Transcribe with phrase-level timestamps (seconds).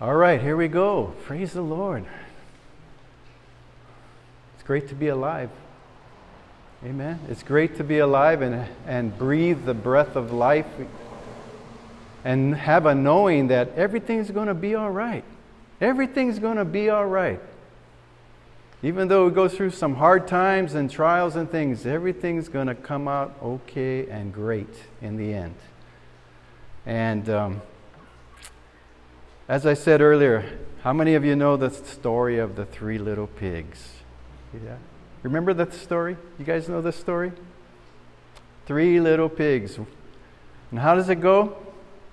[0.00, 1.12] All right, here we go.
[1.24, 2.06] Praise the Lord.
[4.54, 5.50] It's great to be alive.
[6.82, 7.20] Amen.
[7.28, 10.64] It's great to be alive and, and breathe the breath of life
[12.24, 15.24] and have a knowing that everything's going to be all right.
[15.82, 17.40] Everything's going to be all right.
[18.82, 22.74] Even though we go through some hard times and trials and things, everything's going to
[22.74, 25.56] come out okay and great in the end.
[26.86, 27.62] And um,
[29.50, 30.44] as I said earlier,
[30.84, 33.94] how many of you know the story of the three little pigs?
[34.54, 34.76] Yeah.
[35.24, 36.16] Remember that story?
[36.38, 37.32] You guys know this story?
[38.66, 39.76] Three little pigs.
[40.70, 41.56] And how does it go?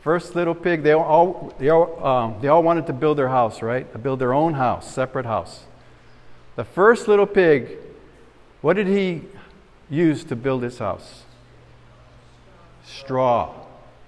[0.01, 3.61] First little pig, they all, they all, um, they all wanted to build their house,
[3.61, 3.91] right?
[3.91, 5.65] To build their own house, separate house.
[6.55, 7.77] The first little pig,
[8.61, 9.21] what did he
[9.91, 11.21] use to build his house?
[12.83, 13.53] Straw,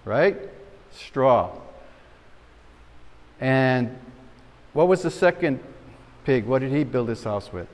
[0.04, 0.36] right?
[0.92, 1.52] Straw.
[3.40, 3.98] And
[4.74, 5.60] what was the second
[6.26, 6.46] pig?
[6.46, 7.68] What did he build his house with?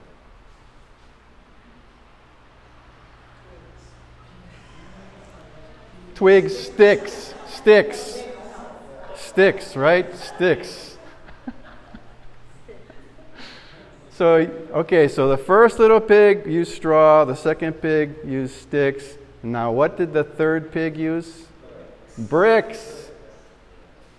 [6.13, 8.23] Twigs, sticks, sticks,
[9.16, 10.16] sticks, right?
[10.16, 10.97] Sticks.
[14.11, 14.35] so,
[14.72, 19.17] okay, so the first little pig used straw, the second pig used sticks.
[19.44, 21.47] Now, what did the third pig use?
[22.17, 23.04] Bricks.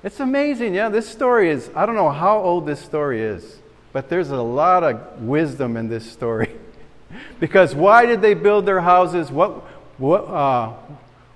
[0.03, 0.75] It's amazing.
[0.75, 3.59] Yeah, this story is, I don't know how old this story is,
[3.93, 6.51] but there's a lot of wisdom in this story.
[7.41, 9.31] because why did they build their houses?
[9.31, 9.53] What,
[9.99, 10.75] what, uh,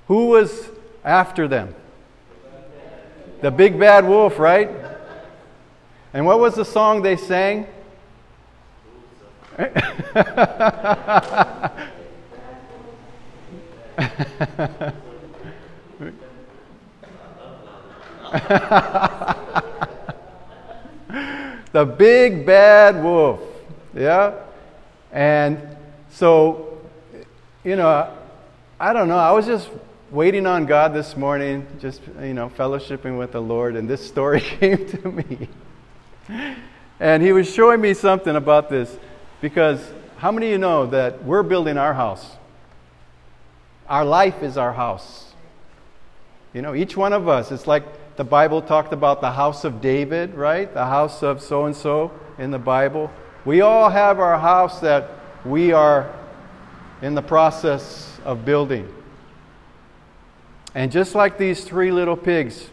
[0.07, 0.69] who was
[1.05, 1.75] after them?
[3.41, 4.71] The big bad wolf, right?
[6.13, 7.67] And what was the song they sang?
[21.73, 23.41] the big bad wolf.
[23.95, 24.35] Yeah?
[25.13, 25.77] And
[26.11, 26.79] so,
[27.65, 28.17] you know,
[28.79, 29.17] I don't know.
[29.17, 29.69] I was just
[30.11, 34.41] waiting on God this morning, just, you know, fellowshipping with the Lord, and this story
[34.41, 35.49] came to me.
[37.01, 38.97] And he was showing me something about this
[39.41, 39.81] because
[40.19, 42.37] how many of you know that we're building our house?
[43.89, 45.33] Our life is our house.
[46.53, 47.85] You know, each one of us, it's like
[48.21, 50.75] the Bible talked about the house of David, right?
[50.75, 53.11] The house of so and so in the Bible.
[53.47, 55.09] We all have our house that
[55.43, 56.15] we are
[57.01, 58.93] in the process of building.
[60.75, 62.69] And just like these three little pigs,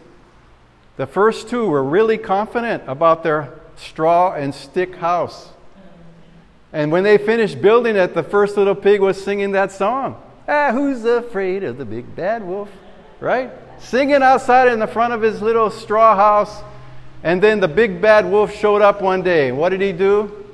[0.98, 5.48] the first two were really confident about their straw and stick house.
[6.74, 10.22] And when they finished building it, the first little pig was singing that song.
[10.46, 12.68] Ah, who's afraid of the big bad wolf?
[13.18, 13.50] Right?
[13.80, 16.62] Singing outside in the front of his little straw house.
[17.22, 19.50] And then the big bad wolf showed up one day.
[19.52, 20.46] What did he do?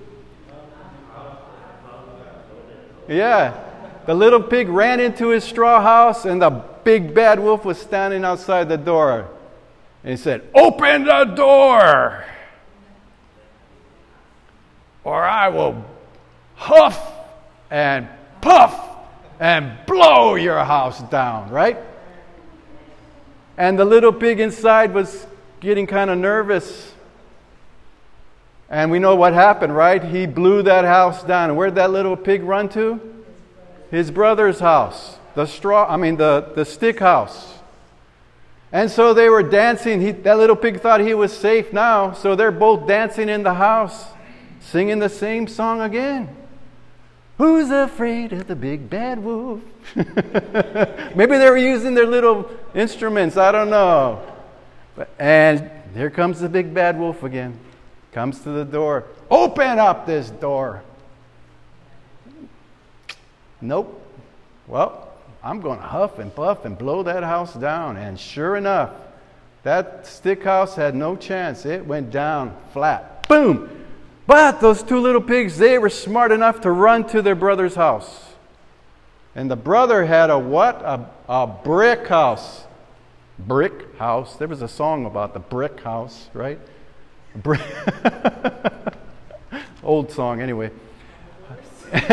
[3.08, 3.60] Yeah.
[4.06, 8.24] The little pig ran into his straw house, and the big bad wolf was standing
[8.24, 9.28] outside the door.
[10.02, 12.24] And he said, Open the door,
[15.02, 15.84] or I will
[16.54, 17.12] huff
[17.70, 18.08] and
[18.40, 18.78] puff
[19.40, 21.78] and blow your house down, right?
[23.56, 25.26] And the little pig inside was
[25.60, 26.92] getting kind of nervous.
[28.68, 30.02] And we know what happened, right?
[30.02, 31.50] He blew that house down.
[31.50, 33.00] And where'd that little pig run to?
[33.90, 35.18] His brother's house.
[35.34, 37.54] The straw, I mean, the, the stick house.
[38.72, 40.00] And so they were dancing.
[40.00, 42.12] He, that little pig thought he was safe now.
[42.12, 44.04] So they're both dancing in the house,
[44.60, 46.34] singing the same song again.
[47.38, 49.60] Who's afraid of the big bad wolf?
[49.96, 53.36] Maybe they were using their little instruments.
[53.36, 54.22] I don't know.
[54.94, 57.58] But, and here comes the big bad wolf again.
[58.12, 59.04] Comes to the door.
[59.30, 60.84] Open up this door.
[63.60, 64.00] Nope.
[64.68, 65.12] Well,
[65.42, 67.96] I'm going to huff and puff and blow that house down.
[67.96, 68.92] And sure enough,
[69.64, 71.66] that stick house had no chance.
[71.66, 73.26] It went down flat.
[73.28, 73.83] Boom!
[74.26, 78.24] But those two little pigs, they were smart enough to run to their brother's house.
[79.34, 80.80] And the brother had a what?
[80.82, 82.64] A, a brick house.
[83.38, 84.36] Brick house.
[84.36, 86.58] There was a song about the brick house, right?
[87.36, 87.60] Brick.
[89.82, 90.70] Old song, anyway.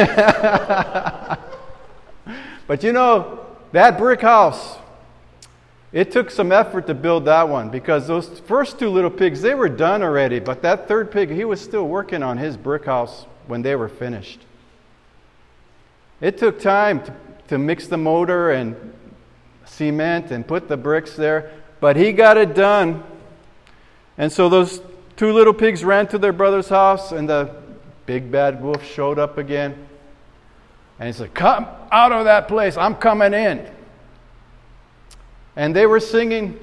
[2.68, 4.78] but you know, that brick house,
[5.94, 9.54] it took some effort to build that one because those first two little pigs, they
[9.54, 10.40] were done already.
[10.40, 13.90] But that third pig, he was still working on his brick house when they were
[13.90, 14.40] finished.
[16.22, 17.14] It took time to,
[17.50, 18.94] to mix the motor and
[19.66, 21.52] cement and put the bricks there,
[21.82, 23.04] but he got it done.
[24.18, 24.82] And so those
[25.18, 27.54] two little pigs ran to their brother's house, and the
[28.06, 29.88] big bad wolf showed up again.
[31.00, 33.70] And he said, Come out of that place, I'm coming in.
[35.56, 36.60] And they were singing,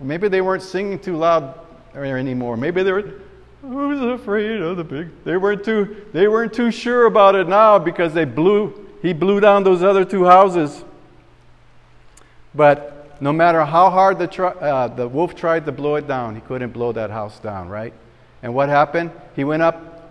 [0.00, 1.58] maybe they weren't singing too loud
[1.94, 2.56] anymore.
[2.56, 3.20] Maybe they were,
[3.62, 5.08] who's afraid of the big?
[5.24, 9.40] They weren't too, they weren't too sure about it now because they blew, he blew
[9.40, 10.84] down those other two houses.
[12.54, 16.40] But no matter how hard the, uh, the wolf tried to blow it down, he
[16.40, 17.92] couldn't blow that house down, right?
[18.42, 19.10] And what happened?
[19.34, 20.10] He went up,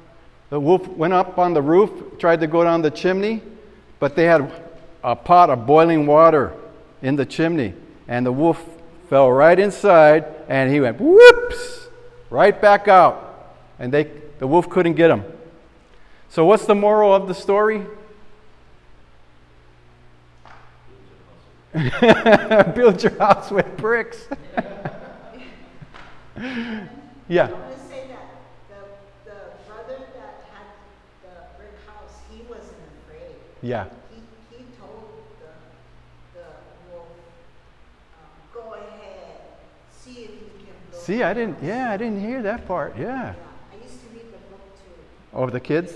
[0.50, 3.42] the wolf went up on the roof, tried to go down the chimney,
[4.00, 4.52] but they had
[5.04, 6.54] a pot of boiling water
[7.02, 7.74] in the chimney.
[8.08, 8.64] And the wolf
[9.10, 11.88] fell right inside, and he went whoops,
[12.30, 13.56] right back out.
[13.80, 14.10] And they,
[14.40, 15.24] the wolf couldn't get him.
[16.30, 17.86] So, what's the moral of the story?
[22.76, 24.28] Build your house with bricks.
[27.28, 27.50] yeah.
[33.66, 33.86] Yeah.
[34.12, 34.22] He,
[34.56, 35.10] he told
[35.40, 36.46] the, the
[36.92, 37.08] wolf,
[38.14, 39.42] um, go ahead,
[39.90, 42.98] see if you can build See, I didn't, yeah, I didn't hear that part.
[42.98, 43.06] Yeah.
[43.06, 43.34] Yeah,
[43.72, 45.36] I used to read the book too.
[45.36, 45.94] Oh, the kids?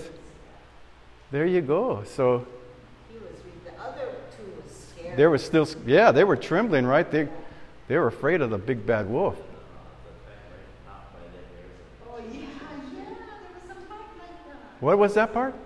[1.32, 2.04] There you go.
[2.04, 2.46] So
[3.08, 5.16] He was reading, the other two was scared.
[5.16, 7.10] they were still, yeah, they were trembling, right?
[7.10, 7.26] They,
[7.88, 9.36] they were afraid of the big bad wolf.
[12.08, 12.46] Oh, yeah, yeah,
[13.66, 14.80] was like.
[14.80, 15.56] What was that part?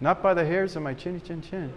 [0.00, 1.70] Not by the hairs of my chinny chin chin.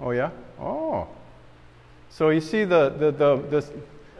[0.00, 0.30] Oh, yeah?
[0.60, 1.08] Oh.
[2.10, 3.72] So you see the, the, the, the,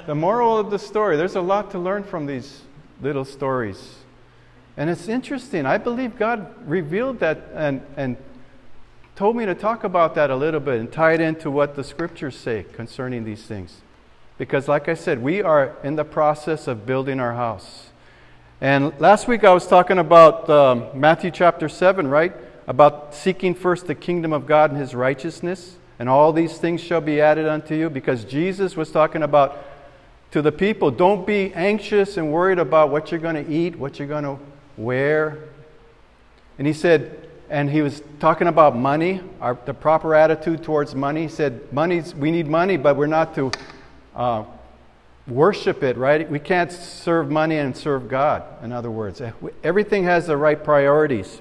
[0.07, 1.17] the moral of the story.
[1.17, 2.63] There's a lot to learn from these
[3.01, 3.97] little stories.
[4.77, 5.67] And it's interesting.
[5.67, 8.17] I believe God revealed that and, and
[9.15, 11.85] told me to talk about that a little bit and tie it into what the
[11.85, 13.81] scriptures say concerning these things.
[14.37, 17.91] Because, like I said, we are in the process of building our house.
[18.61, 22.33] And last week I was talking about um, Matthew chapter 7, right?
[22.67, 27.01] About seeking first the kingdom of God and his righteousness, and all these things shall
[27.01, 27.89] be added unto you.
[27.89, 29.65] Because Jesus was talking about
[30.33, 33.99] to the people, don't be anxious and worried about what you're going to eat, what
[33.99, 34.39] you're going to
[34.77, 35.39] wear.
[36.59, 41.23] And he said, and he was talking about money, our, the proper attitude towards money.
[41.23, 43.51] He said, money's, we need money, but we're not to
[44.15, 44.45] uh,
[45.27, 46.31] worship it, right?
[46.31, 49.23] We can't serve money and serve God, in other words.
[49.63, 51.41] Everything has the right priorities.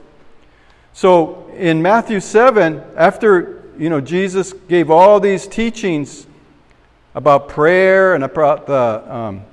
[0.93, 6.27] So in Matthew 7, after you know Jesus gave all these teachings
[7.15, 9.45] about prayer and about the um,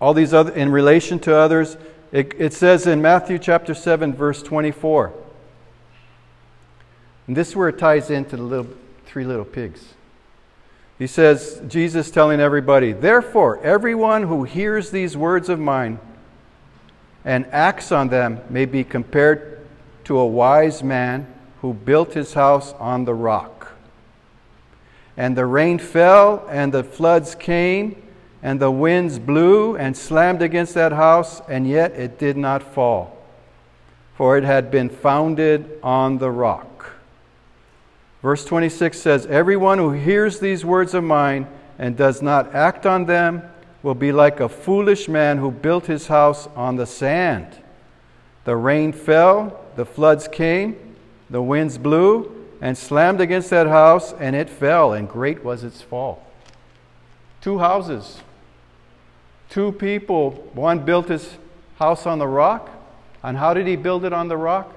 [0.00, 1.76] all these other in relation to others,
[2.12, 5.14] it, it says in Matthew chapter 7, verse 24.
[7.26, 8.68] And this is where it ties into the little
[9.06, 9.94] three little pigs.
[10.98, 15.98] He says, Jesus telling everybody, Therefore, everyone who hears these words of mine
[17.24, 19.66] and acts on them may be compared
[20.04, 21.33] to a wise man
[21.64, 23.72] who built his house on the rock.
[25.16, 28.02] And the rain fell, and the floods came,
[28.42, 33.16] and the winds blew and slammed against that house, and yet it did not fall,
[34.14, 36.90] for it had been founded on the rock.
[38.20, 41.46] Verse 26 says, Everyone who hears these words of mine
[41.78, 43.42] and does not act on them
[43.82, 47.56] will be like a foolish man who built his house on the sand.
[48.44, 50.93] The rain fell, the floods came,
[51.30, 55.82] the winds blew and slammed against that house, and it fell, and great was its
[55.82, 56.26] fall.
[57.40, 58.20] Two houses,
[59.50, 60.30] two people.
[60.54, 61.36] One built his
[61.78, 62.70] house on the rock.
[63.22, 64.72] And how did he build it on the rock?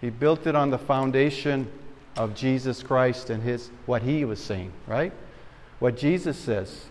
[0.00, 1.70] He built it on the foundation
[2.16, 5.12] of Jesus Christ and his what he was saying, right?
[5.78, 6.86] What Jesus says.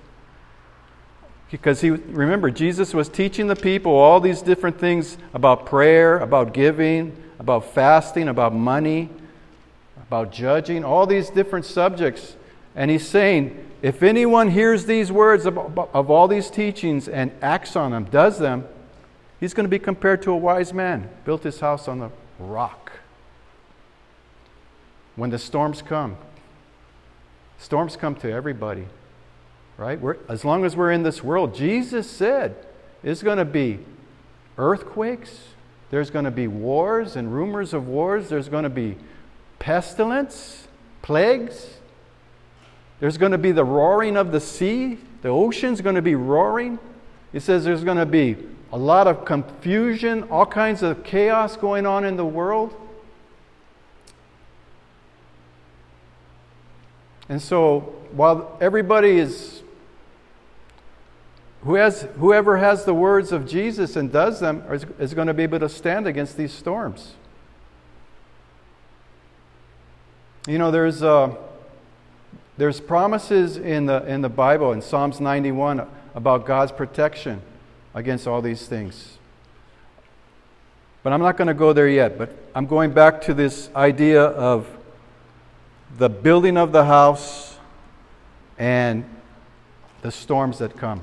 [1.51, 6.53] Because he remember Jesus was teaching the people all these different things about prayer, about
[6.53, 9.09] giving, about fasting, about money,
[10.07, 12.35] about judging, all these different subjects.
[12.75, 17.75] And he's saying, if anyone hears these words of, of all these teachings and acts
[17.75, 18.67] on them, does them,
[19.39, 22.91] he's going to be compared to a wise man, built his house on the rock
[25.15, 26.15] when the storms come.
[27.57, 28.85] Storms come to everybody,
[29.77, 29.99] right?
[29.99, 32.55] We're, as long as we're in this world, Jesus said
[33.03, 33.79] there's going to be
[34.57, 35.39] earthquakes,
[35.89, 38.97] there's going to be wars and rumors of wars, there's going to be
[39.59, 40.67] pestilence,
[41.01, 41.77] plagues,
[42.99, 46.79] there's going to be the roaring of the sea, the ocean's going to be roaring.
[47.31, 48.35] He says there's going to be
[48.71, 52.73] a lot of confusion, all kinds of chaos going on in the world.
[57.29, 57.79] And so
[58.11, 59.61] while everybody is
[61.67, 65.33] who has, whoever has the words of Jesus and does them is, is going to
[65.33, 67.15] be able to stand against these storms.
[70.47, 71.35] You know, there's, uh,
[72.57, 77.41] there's promises in the, in the Bible, in Psalms 91, about God's protection
[77.93, 79.17] against all these things.
[81.03, 82.17] But I'm not going to go there yet.
[82.17, 84.69] But I'm going back to this idea of
[85.97, 87.57] the building of the house
[88.57, 89.03] and
[90.01, 91.01] the storms that come.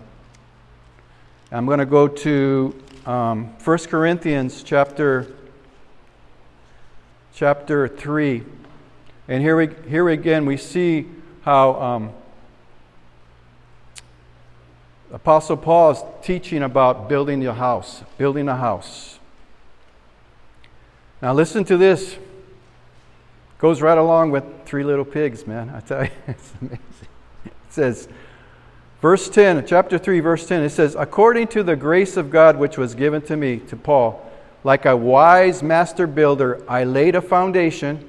[1.55, 5.33] I'm going to go to um, 1 Corinthians chapter,
[7.33, 8.43] chapter 3.
[9.29, 11.07] And here, we, here again, we see
[11.43, 12.13] how um,
[15.13, 19.21] Apostle Paul is teaching about building your house, building a house.
[21.23, 22.17] Now, listen to this.
[23.59, 25.71] Goes right along with Three Little Pigs, man.
[25.71, 26.81] I tell you, it's amazing.
[27.45, 28.09] It says,
[29.05, 32.79] verse 10, chapter 3, verse 10, it says, According to the grace of God which
[32.79, 34.27] was given to me, to Paul,
[34.65, 38.09] like a wise master builder, I laid a foundation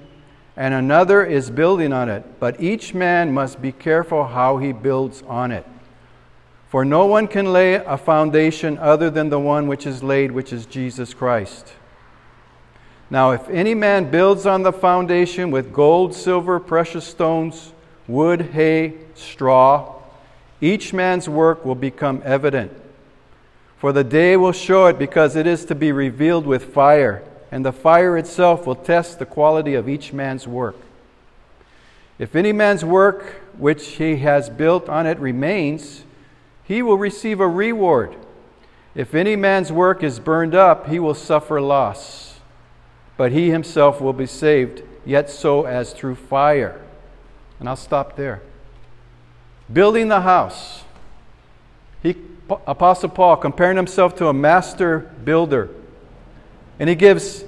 [0.56, 2.40] and another is building on it.
[2.40, 5.66] But each man must be careful how he builds on it.
[6.70, 10.54] For no one can lay a foundation other than the one which is laid, which
[10.54, 11.74] is Jesus Christ.
[13.10, 17.74] Now, if any man builds on the foundation with gold, silver, precious stones,
[18.08, 19.95] wood, hay, straw,
[20.66, 22.72] each man's work will become evident.
[23.78, 27.66] For the day will show it because it is to be revealed with fire and
[27.66, 30.76] the fire itself will test the quality of each man's work.
[32.18, 36.04] If any man's work which he has built on it remains,
[36.64, 38.16] he will receive a reward.
[38.96, 42.40] If any man's work is burned up, he will suffer loss,
[43.18, 46.82] but he himself will be saved, yet so as through fire.
[47.60, 48.42] And I'll stop there.
[49.72, 50.84] Building the house.
[52.04, 52.16] He,
[52.50, 55.70] Apostle Paul comparing himself to a master builder.
[56.80, 57.46] And he gives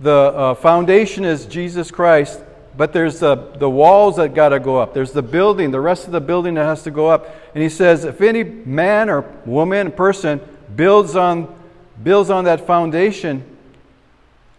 [0.00, 2.40] the uh, foundation is Jesus Christ,
[2.76, 4.92] but there's the, the walls that got to go up.
[4.92, 7.34] There's the building, the rest of the building that has to go up.
[7.54, 10.40] And he says, if any man or woman, person
[10.74, 11.54] builds on,
[12.02, 13.44] builds on that foundation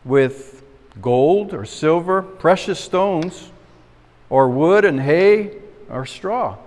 [0.04, 0.64] with
[1.02, 3.52] gold or silver, precious stones,
[4.30, 5.58] or wood and hay
[5.90, 6.58] or straw.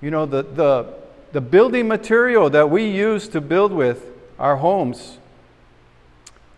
[0.00, 0.94] You know, the, the,
[1.32, 4.06] the building material that we use to build with
[4.38, 5.18] our homes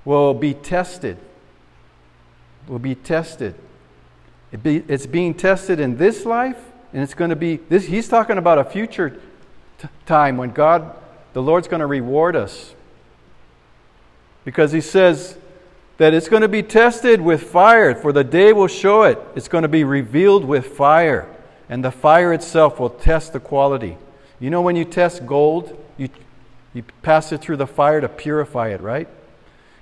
[0.05, 1.17] will be tested.
[2.69, 3.55] Will be tested.
[4.53, 6.59] It be, it's being tested in this life,
[6.93, 7.87] and it's going to be this.
[7.87, 9.19] He's talking about a future
[9.79, 10.95] t- time when God,
[11.33, 12.75] the Lord's going to reward us.
[14.45, 15.37] Because He says
[16.03, 19.21] that it's going to be tested with fire, for the day will show it.
[19.37, 21.33] It's going to be revealed with fire,
[21.69, 23.97] and the fire itself will test the quality.
[24.41, 26.09] You know, when you test gold, you,
[26.75, 29.07] you pass it through the fire to purify it, right?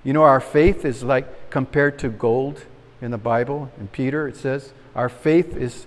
[0.05, 2.67] You know, our faith is like compared to gold
[3.01, 3.73] in the Bible.
[3.81, 5.87] In Peter, it says, our faith is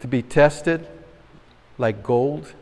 [0.00, 0.86] to be tested
[1.76, 2.52] like gold.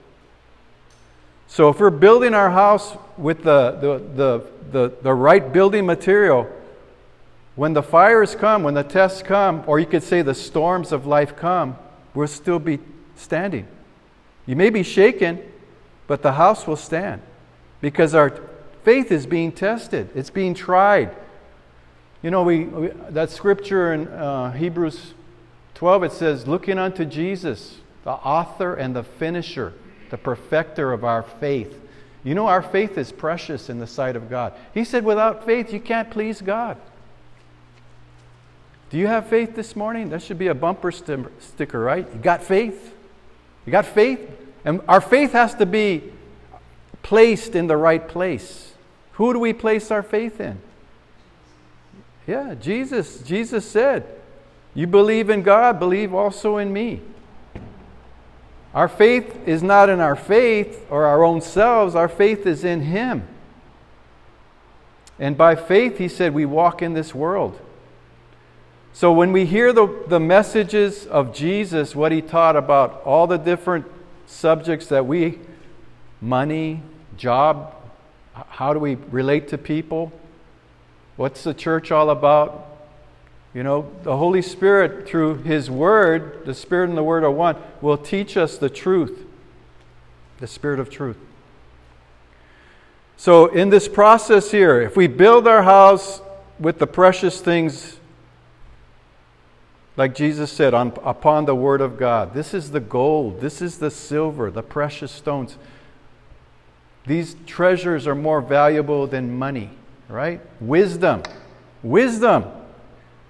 [1.48, 6.50] So if we're building our house with the, the, the, the, the right building material,
[7.60, 11.06] when the fires come, when the tests come, or you could say the storms of
[11.06, 11.76] life come,
[12.14, 12.78] we'll still be
[13.16, 13.68] standing.
[14.46, 15.38] You may be shaken,
[16.06, 17.20] but the house will stand
[17.82, 18.30] because our
[18.82, 21.14] Faith is being tested, it's being tried.
[22.22, 25.12] You know, we, we that scripture in uh, Hebrews
[25.74, 29.74] 12, it says, looking unto Jesus, the author and the finisher,
[30.08, 31.78] the perfecter of our faith.
[32.24, 34.54] You know, our faith is precious in the sight of God.
[34.72, 36.78] He said, without faith, you can't please God.
[38.90, 40.10] Do you have faith this morning?
[40.10, 42.06] That should be a bumper sticker, right?
[42.12, 42.92] You got faith?
[43.64, 44.20] You got faith?
[44.64, 46.12] And our faith has to be
[47.02, 48.72] placed in the right place.
[49.12, 50.60] Who do we place our faith in?
[52.26, 53.22] Yeah, Jesus.
[53.22, 54.06] Jesus said,
[54.74, 57.00] You believe in God, believe also in me.
[58.74, 62.80] Our faith is not in our faith or our own selves, our faith is in
[62.82, 63.26] Him.
[65.18, 67.60] And by faith, He said, we walk in this world.
[68.92, 73.38] So when we hear the, the messages of Jesus, what He taught about all the
[73.38, 73.86] different
[74.26, 75.38] subjects that we
[76.20, 76.82] money,
[77.16, 77.74] job,
[78.32, 80.12] how do we relate to people?
[81.16, 82.66] What's the church all about?
[83.54, 87.56] You know, the Holy Spirit, through His Word, the Spirit and the Word are one,
[87.80, 89.26] will teach us the truth,
[90.38, 91.18] the Spirit of truth.
[93.16, 96.22] So, in this process here, if we build our house
[96.58, 97.99] with the precious things
[99.96, 102.32] Like Jesus said, on, upon the word of God.
[102.32, 105.56] This is the gold, this is the silver, the precious stones.
[107.06, 109.70] These treasures are more valuable than money,
[110.08, 110.40] right?
[110.60, 111.22] Wisdom.
[111.82, 112.44] Wisdom.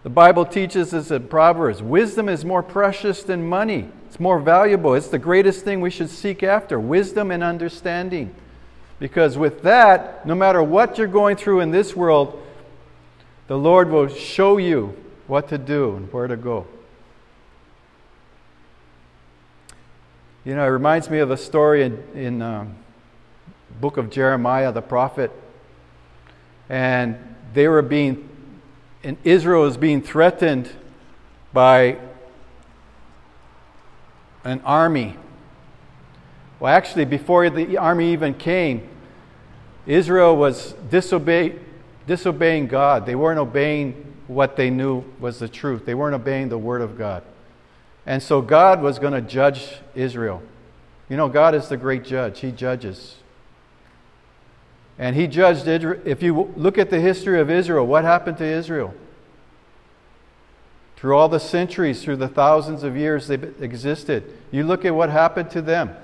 [0.03, 3.89] The Bible teaches us in Proverbs wisdom is more precious than money.
[4.09, 4.95] It's more valuable.
[4.95, 8.35] It's the greatest thing we should seek after wisdom and understanding.
[8.99, 12.43] Because with that, no matter what you're going through in this world,
[13.47, 14.95] the Lord will show you
[15.31, 16.67] what to do and where to go.
[20.45, 22.75] You know, it reminds me of a story in, in um,
[23.81, 25.31] book of Jeremiah, the prophet.
[26.69, 27.17] And
[27.55, 28.29] they were being
[29.03, 30.71] and Israel is being threatened
[31.53, 31.97] by
[34.45, 35.17] an army.
[36.59, 38.89] Well, actually, before the army even came,
[39.87, 41.55] Israel was disobey,
[42.07, 43.07] disobeying God.
[43.07, 46.97] They weren't obeying what they knew was the truth, they weren't obeying the word of
[46.97, 47.25] God.
[48.07, 50.41] And so God was going to judge Israel.
[51.09, 53.17] You know, God is the great judge, He judges.
[54.99, 55.99] And he judged Israel.
[56.05, 58.93] If you look at the history of Israel, what happened to Israel?
[60.97, 65.09] Through all the centuries, through the thousands of years they existed, you look at what
[65.09, 65.97] happened to them.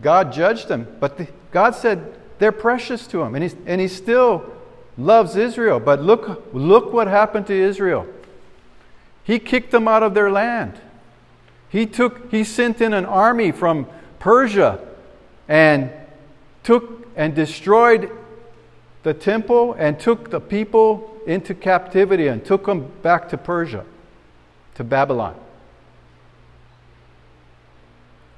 [0.00, 3.86] God judged them, but the, God said they're precious to him, and, he and he
[3.86, 4.50] still
[4.96, 5.80] loves Israel.
[5.80, 8.06] But look, look what happened to Israel.
[9.24, 10.80] He kicked them out of their land.
[11.68, 13.86] He took, he sent in an army from
[14.18, 14.78] Persia
[15.48, 15.90] and
[16.62, 18.10] took and destroyed
[19.02, 23.84] the temple and took the people into captivity and took them back to Persia,
[24.74, 25.34] to Babylon.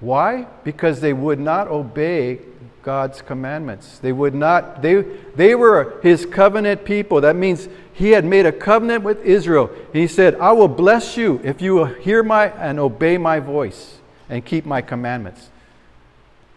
[0.00, 0.46] Why?
[0.64, 2.40] Because they would not obey
[2.84, 3.98] God's commandments.
[3.98, 5.02] They would not, they,
[5.34, 7.22] they were his covenant people.
[7.22, 9.70] That means he had made a covenant with Israel.
[9.92, 13.98] He said, I will bless you if you will hear my and obey my voice
[14.28, 15.48] and keep my commandments.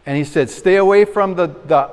[0.05, 1.89] And he said, Stay away from the, the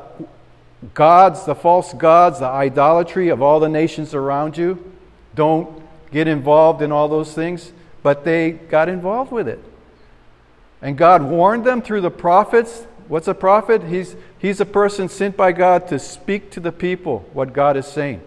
[0.94, 4.92] gods, the false gods, the idolatry of all the nations around you.
[5.34, 7.72] Don't get involved in all those things.
[8.02, 9.62] But they got involved with it.
[10.82, 12.86] And God warned them through the prophets.
[13.08, 13.82] What's a prophet?
[13.84, 17.86] He's, he's a person sent by God to speak to the people what God is
[17.86, 18.22] saying.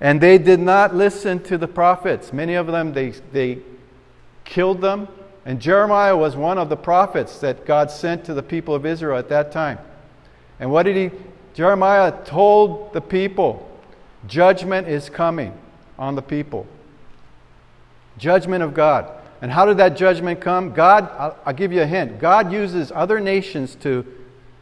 [0.00, 2.32] And they did not listen to the prophets.
[2.32, 3.58] Many of them, they, they
[4.44, 5.08] killed them
[5.44, 9.18] and Jeremiah was one of the prophets that God sent to the people of Israel
[9.18, 9.78] at that time.
[10.58, 11.18] And what did he?
[11.54, 13.68] Jeremiah told the people,
[14.26, 15.56] judgment is coming
[15.98, 16.66] on the people.
[18.18, 19.10] Judgment of God.
[19.42, 20.72] And how did that judgment come?
[20.72, 22.18] God, I'll, I'll give you a hint.
[22.18, 24.04] God uses other nations to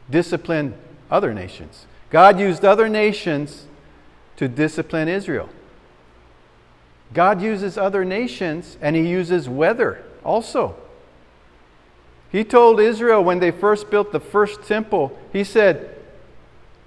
[0.08, 0.74] discipline
[1.10, 1.86] other nations.
[2.10, 3.66] God used other nations
[4.36, 5.48] to discipline Israel.
[7.12, 10.76] God uses other nations and he uses weather also.
[12.30, 15.96] He told Israel when they first built the first temple, he said,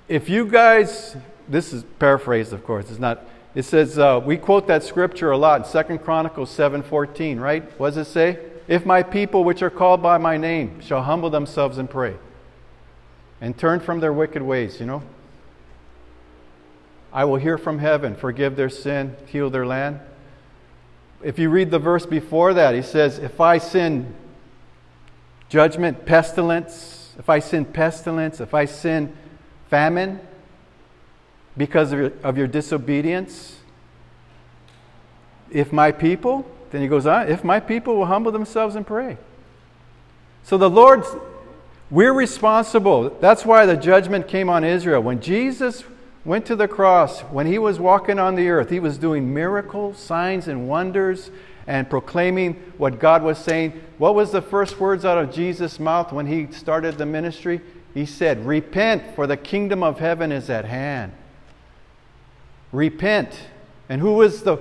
[0.08, 1.16] if you guys,
[1.48, 5.38] this is paraphrased, of course, it's not, it says, uh, we quote that scripture a
[5.38, 7.64] lot in Second Chronicles 7.14, right?
[7.80, 8.40] What does it say?
[8.68, 12.16] If my people which are called by my name shall humble themselves and pray
[13.42, 15.04] and turn from their wicked ways, you know,
[17.12, 20.00] I will hear from heaven, forgive their sin, heal their land.
[21.22, 24.16] If you read the verse before that, he says, If I sin
[25.50, 29.14] judgment, pestilence, if I sin pestilence, if I sin
[29.70, 30.22] famine
[31.58, 33.58] because of your, of your disobedience,
[35.50, 39.18] if my people, then he goes on, if my people will humble themselves and pray.
[40.44, 41.04] So the Lord,
[41.90, 43.10] we're responsible.
[43.20, 45.02] That's why the judgment came on Israel.
[45.02, 45.84] When Jesus
[46.24, 49.98] went to the cross, when he was walking on the earth, he was doing miracles,
[49.98, 51.32] signs, and wonders
[51.68, 53.80] and proclaiming what God was saying.
[53.98, 57.62] What was the first words out of Jesus' mouth when he started the ministry?
[57.94, 61.12] He said, Repent, for the kingdom of heaven is at hand.
[62.72, 63.48] Repent.
[63.90, 64.58] And who was the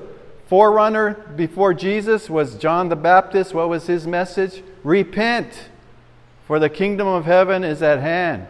[0.47, 2.29] forerunner before Jesus?
[2.29, 3.55] Was John the Baptist.
[3.55, 4.63] What was his message?
[4.83, 5.69] Repent,
[6.47, 8.47] for the kingdom of heaven is at hand.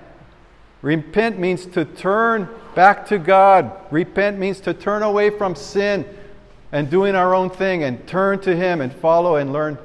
[0.82, 3.72] Repent means to turn back to God.
[3.90, 6.06] Repent means to turn away from sin
[6.72, 9.76] and doing our own thing and turn to Him and follow and learn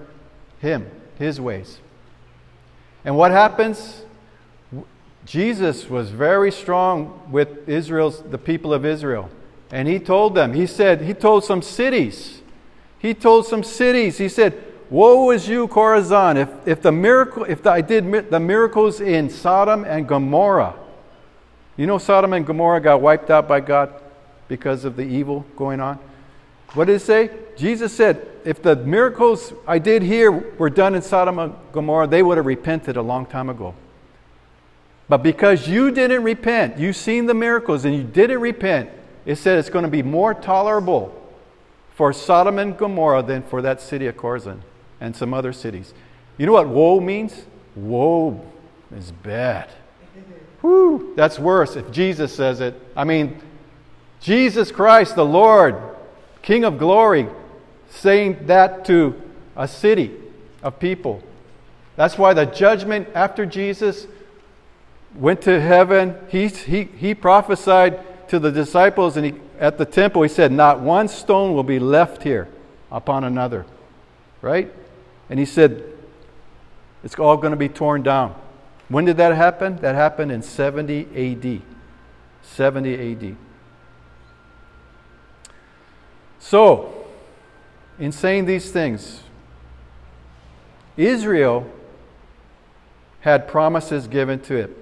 [0.60, 1.80] Him, His ways.
[3.04, 4.04] And what happens?
[5.26, 9.30] Jesus was very strong with Israel's the people of Israel.
[9.76, 12.42] And he told them, he said, he told some cities.
[12.98, 17.68] He told some cities, he said, Woe is you, Chorazin, if, if the miracle, if
[17.68, 20.76] I did the miracles in Sodom and Gomorrah,
[21.76, 24.02] you know, Sodom and Gomorrah got wiped out by God
[24.48, 26.00] because of the evil going on.
[26.74, 27.30] What did it say?
[27.58, 32.24] Jesus said, if the miracles I did here were done in Sodom and Gomorrah, they
[32.24, 33.76] would have repented a long time ago.
[35.10, 38.90] But because you didn't repent, you've seen the miracles and you didn't repent,
[39.26, 41.22] it said it's going to be more tolerable
[41.96, 44.60] for Sodom and Gomorrah than for that city of Chorazin
[45.00, 45.94] and some other cities.
[46.38, 47.46] You know what woe means?
[47.76, 48.42] Woe
[48.96, 49.70] is bad.
[50.62, 52.80] Whew, that's worse if Jesus says it.
[52.96, 53.42] I mean,
[54.20, 55.76] Jesus Christ, the Lord,
[56.42, 57.28] King of glory,
[57.90, 59.22] saying that to
[59.56, 60.12] a city
[60.62, 61.24] of people.
[61.96, 64.08] That's why the judgment after Jesus
[65.16, 70.22] went to heaven, he, he, he prophesied to the disciples and he, at the temple,
[70.22, 72.48] he said, Not one stone will be left here
[72.92, 73.66] upon another.
[74.42, 74.72] Right?
[75.30, 75.84] And he said,
[77.04, 78.36] It's all going to be torn down.
[78.90, 79.78] When did that happen?
[79.78, 81.62] That happened in 70 AD.
[82.44, 83.38] 70 AD.
[86.40, 87.08] So,
[87.98, 89.24] in saying these things,
[90.96, 91.68] Israel
[93.22, 94.78] had promises given to it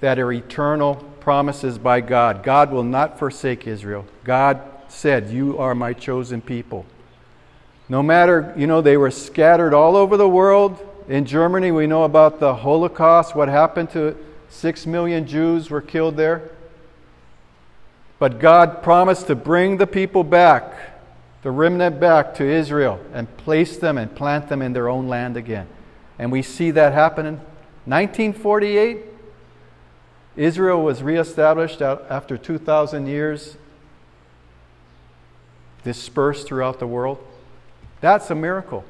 [0.00, 2.42] that are eternal promises by God.
[2.42, 4.06] God will not forsake Israel.
[4.24, 6.86] God said, You are my chosen people.
[7.88, 10.78] No matter, you know, they were scattered all over the world.
[11.08, 14.16] In Germany, we know about the Holocaust, what happened to
[14.48, 16.50] six million Jews were killed there.
[18.18, 20.72] But God promised to bring the people back,
[21.42, 25.36] the remnant back to Israel, and place them and plant them in their own land
[25.36, 25.66] again.
[26.18, 27.34] And we see that happen in
[27.86, 29.09] 1948.
[30.36, 33.56] Israel was reestablished after 2,000 years,
[35.82, 37.18] dispersed throughout the world.
[38.00, 38.84] That's a miracle.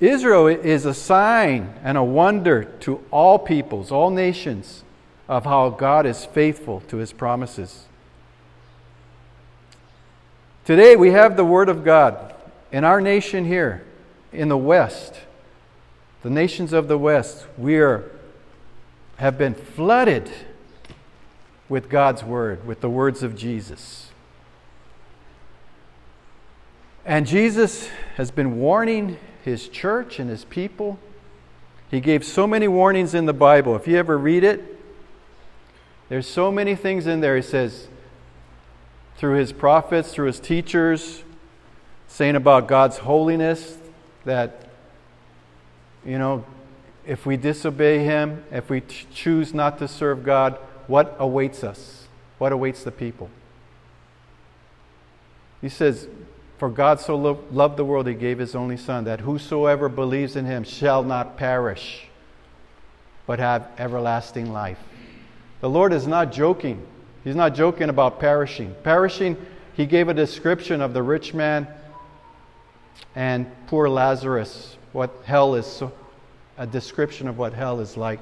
[0.00, 4.82] Israel is a sign and a wonder to all peoples, all nations,
[5.28, 7.86] of how God is faithful to his promises.
[10.64, 12.34] Today we have the Word of God
[12.72, 13.84] in our nation here,
[14.32, 15.14] in the West,
[16.22, 18.10] the nations of the West, we are,
[19.18, 20.30] have been flooded
[21.68, 24.10] with God's Word, with the words of Jesus.
[27.04, 30.98] And Jesus has been warning his church and his people.
[31.90, 33.74] He gave so many warnings in the Bible.
[33.76, 34.78] If you ever read it,
[36.08, 37.36] there's so many things in there.
[37.36, 37.88] He says,
[39.16, 41.24] through his prophets, through his teachers,
[42.06, 43.78] saying about God's holiness,
[44.24, 44.68] that,
[46.04, 46.44] you know,
[47.08, 52.06] if we disobey him, if we ch- choose not to serve God, what awaits us?
[52.36, 53.30] What awaits the people?
[55.62, 56.06] He says,
[56.58, 60.36] For God so lo- loved the world, he gave his only Son, that whosoever believes
[60.36, 62.06] in him shall not perish,
[63.26, 64.78] but have everlasting life.
[65.62, 66.86] The Lord is not joking.
[67.24, 68.76] He's not joking about perishing.
[68.82, 69.38] Perishing,
[69.72, 71.66] he gave a description of the rich man
[73.14, 75.82] and poor Lazarus, what hell is,
[76.58, 78.18] a description of what hell is like.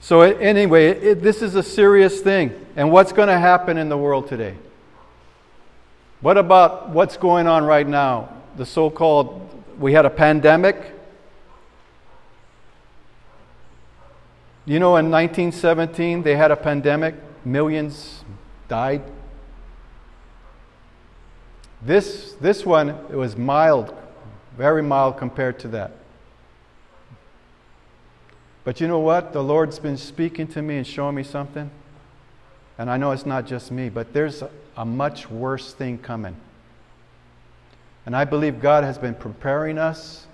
[0.00, 2.66] So, anyway, it, this is a serious thing.
[2.76, 4.54] And what's going to happen in the world today?
[6.22, 8.30] What about what's going on right now?
[8.56, 10.94] The so called, we had a pandemic.
[14.64, 17.14] You know, in 1917, they had a pandemic,
[17.44, 18.24] millions
[18.68, 19.02] died.
[21.82, 23.94] This, this one it was mild,
[24.56, 25.92] very mild compared to that.
[28.70, 29.32] But you know what?
[29.32, 31.72] The Lord's been speaking to me and showing me something.
[32.78, 36.36] And I know it's not just me, but there's a, a much worse thing coming.
[38.06, 40.28] And I believe God has been preparing us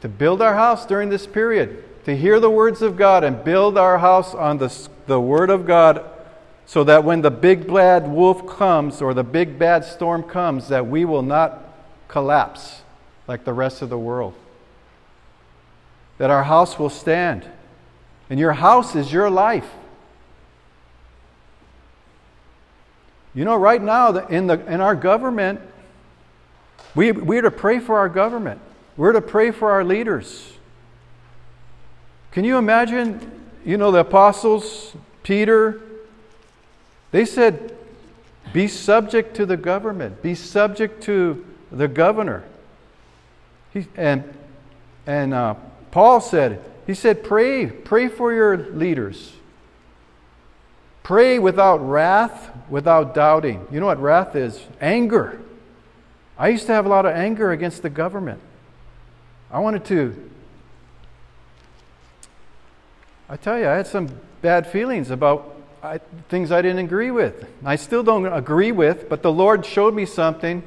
[0.00, 3.76] to build our house during this period to hear the words of God and build
[3.76, 6.02] our house on the, the Word of God
[6.64, 10.86] so that when the big bad wolf comes or the big bad storm comes, that
[10.86, 11.62] we will not
[12.08, 12.80] collapse
[13.28, 14.32] like the rest of the world.
[16.20, 17.46] That our house will stand.
[18.28, 19.64] And your house is your life.
[23.34, 25.62] You know, right now in, the, in our government,
[26.94, 28.60] we, we're to pray for our government.
[28.98, 30.52] We're to pray for our leaders.
[32.32, 35.80] Can you imagine, you know, the apostles, Peter,
[37.12, 37.74] they said,
[38.52, 42.44] be subject to the government, be subject to the governor.
[43.72, 44.24] He, and
[45.06, 45.54] and uh,
[45.90, 49.32] Paul said, he said, pray, pray for your leaders.
[51.02, 53.66] Pray without wrath, without doubting.
[53.70, 54.64] You know what wrath is?
[54.80, 55.40] Anger.
[56.38, 58.40] I used to have a lot of anger against the government.
[59.50, 60.30] I wanted to
[63.30, 64.08] I tell you, I had some
[64.42, 65.98] bad feelings about I,
[66.28, 67.46] things I didn't agree with.
[67.64, 70.64] I still don't agree with, but the Lord showed me something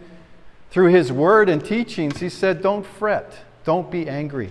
[0.71, 2.21] through His Word and teachings.
[2.21, 3.33] He said, Don't fret,
[3.65, 4.49] don't be angry.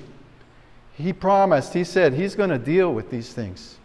[0.94, 3.76] He promised, He said, He's going to deal with these things.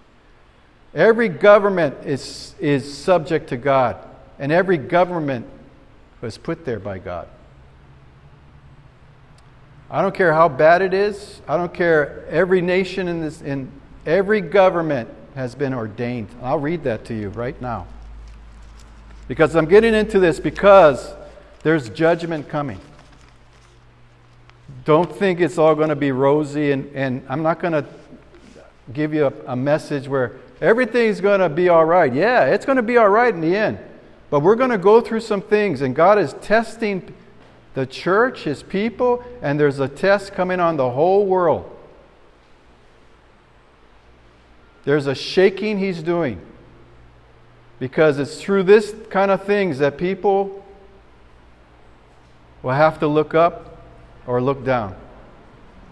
[0.93, 3.97] Every government is, is subject to God,
[4.39, 5.45] and every government
[6.21, 7.27] was put there by God.
[9.89, 11.41] I don't care how bad it is.
[11.47, 12.25] I don't care.
[12.29, 13.71] Every nation in this, in
[14.05, 16.27] every government has been ordained.
[16.41, 17.87] I'll read that to you right now.
[19.27, 21.13] Because I'm getting into this because
[21.63, 22.79] there's judgment coming.
[24.87, 27.85] Don't think it's all going to be rosy, and, and I'm not going to
[28.93, 32.13] give you a, a message where everything's going to be all right.
[32.13, 33.79] Yeah, it's going to be all right in the end.
[34.29, 37.13] But we're going to go through some things, and God is testing
[37.73, 41.69] the church, His people, and there's a test coming on the whole world.
[44.85, 46.39] There's a shaking He's doing.
[47.77, 50.65] Because it's through this kind of things that people
[52.63, 53.66] will have to look up
[54.27, 54.95] or look down.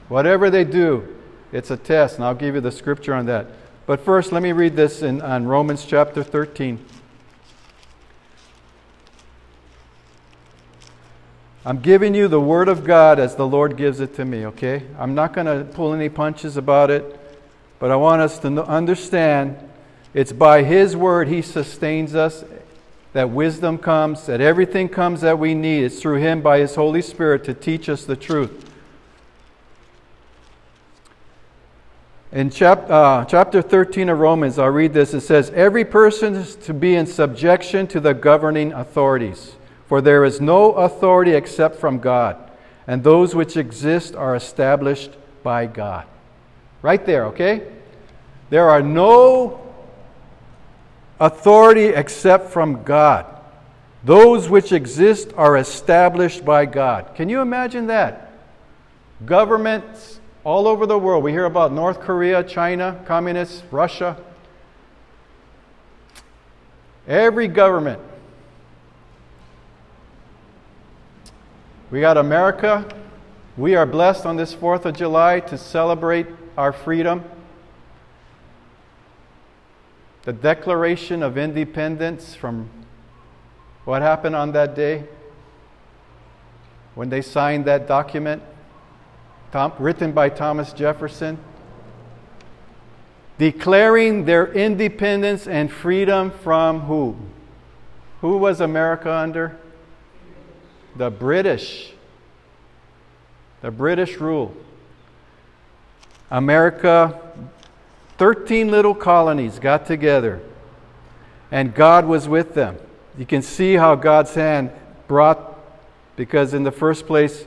[0.10, 1.16] Whatever they do,
[1.52, 3.48] it's a test, and I'll give you the scripture on that.
[3.86, 6.84] But first, let me read this in on Romans chapter 13.
[11.68, 14.84] I'm giving you the Word of God as the Lord gives it to me, okay?
[15.00, 17.20] I'm not going to pull any punches about it,
[17.80, 19.58] but I want us to understand
[20.14, 22.44] it's by His Word He sustains us,
[23.16, 25.86] that wisdom comes, that everything comes that we need.
[25.86, 28.70] It's through Him by His Holy Spirit to teach us the truth.
[32.32, 35.14] In chap, uh, chapter 13 of Romans, I'll read this.
[35.14, 39.56] It says, Every person is to be in subjection to the governing authorities
[39.88, 42.38] for there is no authority except from God,
[42.88, 45.12] and those which exist are established
[45.44, 46.06] by God.
[46.82, 47.68] Right there, okay?
[48.50, 49.65] There are no
[51.20, 53.26] authority except from God.
[54.04, 57.16] Those which exist are established by God.
[57.16, 58.32] Can you imagine that?
[59.26, 61.24] Governments all over the world.
[61.24, 64.18] We hear about North Korea, China, communists, Russia.
[67.08, 68.02] Every government
[71.92, 72.84] We got America.
[73.56, 76.26] We are blessed on this 4th of July to celebrate
[76.58, 77.24] our freedom.
[80.26, 82.70] The Declaration of Independence from
[83.86, 85.06] what happened on that day
[86.96, 88.42] when they signed that document
[89.52, 91.38] Tom, written by Thomas Jefferson,
[93.38, 97.16] declaring their independence and freedom from who?
[98.20, 99.58] Who was America under?
[100.96, 101.92] the British,
[103.62, 104.56] the British rule.
[106.32, 107.20] America,
[108.18, 110.42] 13 little colonies got together,
[111.52, 112.78] and God was with them.
[113.18, 114.72] You can see how God's hand
[115.08, 115.60] brought,
[116.16, 117.46] because in the first place,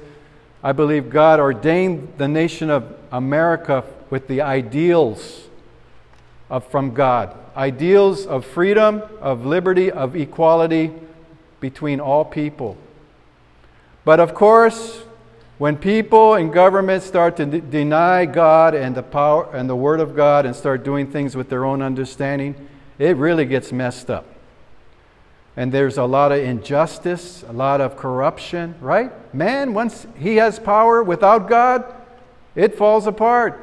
[0.62, 5.48] I believe God ordained the nation of America with the ideals
[6.50, 10.92] of, from God ideals of freedom, of liberty, of equality
[11.58, 12.78] between all people.
[14.04, 15.02] But of course,
[15.58, 19.98] when people and governments start to d- deny God and the power and the Word
[19.98, 22.54] of God and start doing things with their own understanding,
[22.98, 24.24] it really gets messed up.
[25.56, 29.12] And there's a lot of injustice, a lot of corruption, right?
[29.34, 31.84] Man, once he has power without God,
[32.54, 33.60] it falls apart.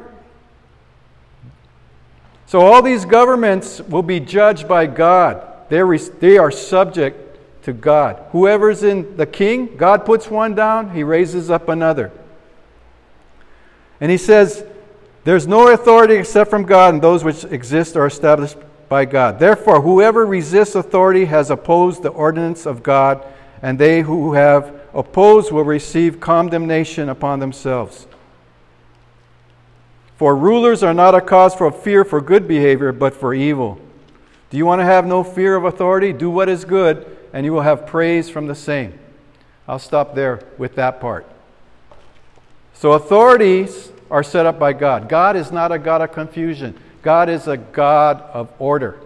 [2.46, 5.70] So all these governments will be judged by God.
[5.70, 7.25] They're, they are subject
[7.66, 8.24] to God.
[8.32, 12.12] Whoever's in the king, God puts one down, he raises up another.
[14.00, 14.64] And he says,
[15.24, 19.40] There's no authority except from God, and those which exist are established by God.
[19.40, 23.26] Therefore, whoever resists authority has opposed the ordinance of God,
[23.64, 28.06] and they who have opposed will receive condemnation upon themselves.
[30.18, 33.80] For rulers are not a cause for fear for good behavior, but for evil.
[34.52, 36.14] Do you want to have no fear of authority?
[36.14, 38.98] Do what is good and you will have praise from the same.
[39.68, 41.28] I'll stop there with that part.
[42.74, 45.10] So, authorities are set up by God.
[45.10, 49.00] God is not a God of confusion, God is a God of order.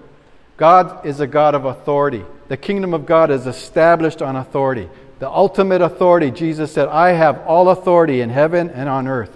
[0.58, 2.24] God is a God of authority.
[2.50, 4.90] The kingdom of God is established on authority.
[5.20, 9.36] The ultimate authority, Jesus said, I have all authority in heaven and on earth.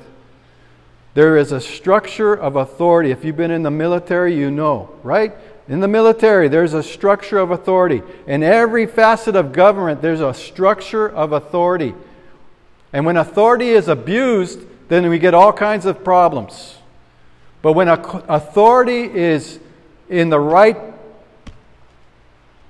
[1.14, 3.12] There is a structure of authority.
[3.12, 5.34] If you've been in the military, you know, right?
[5.68, 8.02] In the military, there's a structure of authority.
[8.28, 11.96] In every facet of government, there's a structure of authority.
[12.92, 16.78] And when authority is abused, then we get all kinds of problems.
[17.62, 19.60] But when authority is
[20.10, 20.78] in the right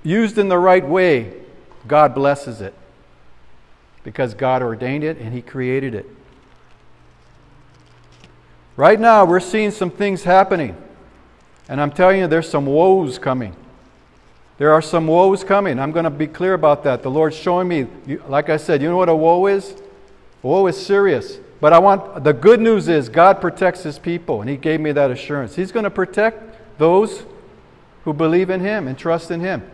[0.03, 1.33] used in the right way,
[1.87, 2.73] God blesses it.
[4.03, 6.05] Because God ordained it and He created it.
[8.75, 10.75] Right now, we're seeing some things happening.
[11.73, 13.55] And I'm telling you, there's some woes coming.
[14.59, 15.79] There are some woes coming.
[15.79, 17.01] I'm going to be clear about that.
[17.01, 17.87] The Lord's showing me,
[18.27, 19.73] like I said, you know what a woe is?
[20.43, 21.39] Woe is serious.
[21.59, 24.91] But I want the good news is God protects his people, and he gave me
[24.91, 25.55] that assurance.
[25.55, 27.23] He's going to protect those
[28.03, 29.67] who believe in him and trust in him.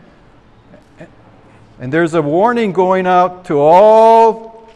[1.82, 4.70] And there's a warning going out to all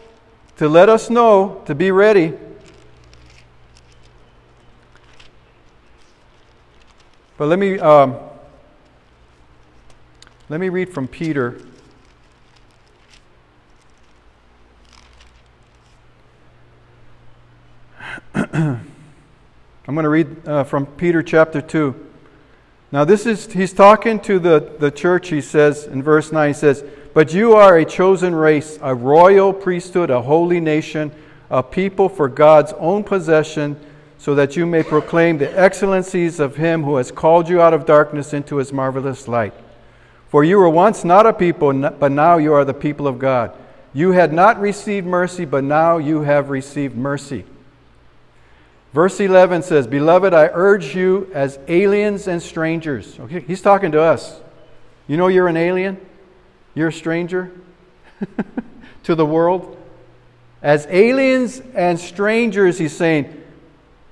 [0.58, 2.34] to let us know to be ready.
[7.36, 8.16] But let me um,
[10.48, 11.58] let me read from Peter.
[18.34, 18.84] I'm
[19.86, 21.94] going to read uh, from Peter chapter 2.
[22.92, 26.54] Now, this is, he's talking to the, the church, he says in verse 9, he
[26.54, 31.10] says, But you are a chosen race, a royal priesthood, a holy nation,
[31.50, 33.78] a people for God's own possession,
[34.24, 37.84] so that you may proclaim the excellencies of him who has called you out of
[37.84, 39.52] darkness into his marvelous light.
[40.30, 43.54] For you were once not a people, but now you are the people of God.
[43.92, 47.44] You had not received mercy, but now you have received mercy.
[48.94, 53.20] Verse 11 says, Beloved, I urge you as aliens and strangers.
[53.20, 54.40] Okay, he's talking to us.
[55.06, 56.00] You know you're an alien?
[56.74, 57.52] You're a stranger
[59.02, 59.76] to the world?
[60.62, 63.42] As aliens and strangers, he's saying,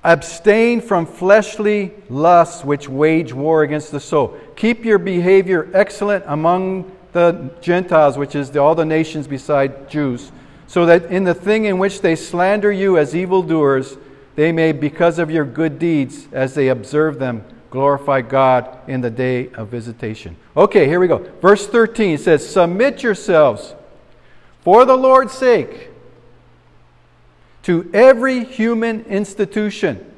[0.03, 4.37] abstain from fleshly lusts which wage war against the soul.
[4.55, 10.31] Keep your behavior excellent among the Gentiles, which is the, all the nations beside Jews,
[10.67, 13.97] so that in the thing in which they slander you as evildoers,
[14.35, 19.11] they may, because of your good deeds, as they observe them, glorify God in the
[19.11, 20.35] day of visitation.
[20.57, 21.19] Okay, here we go.
[21.41, 23.75] Verse 13 says, Submit yourselves
[24.61, 25.89] for the Lord's sake
[27.63, 30.11] to every human institution,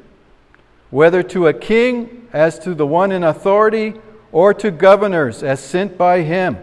[0.89, 3.93] whether to a king as to the one in authority,
[4.31, 6.57] or to governors as sent by him,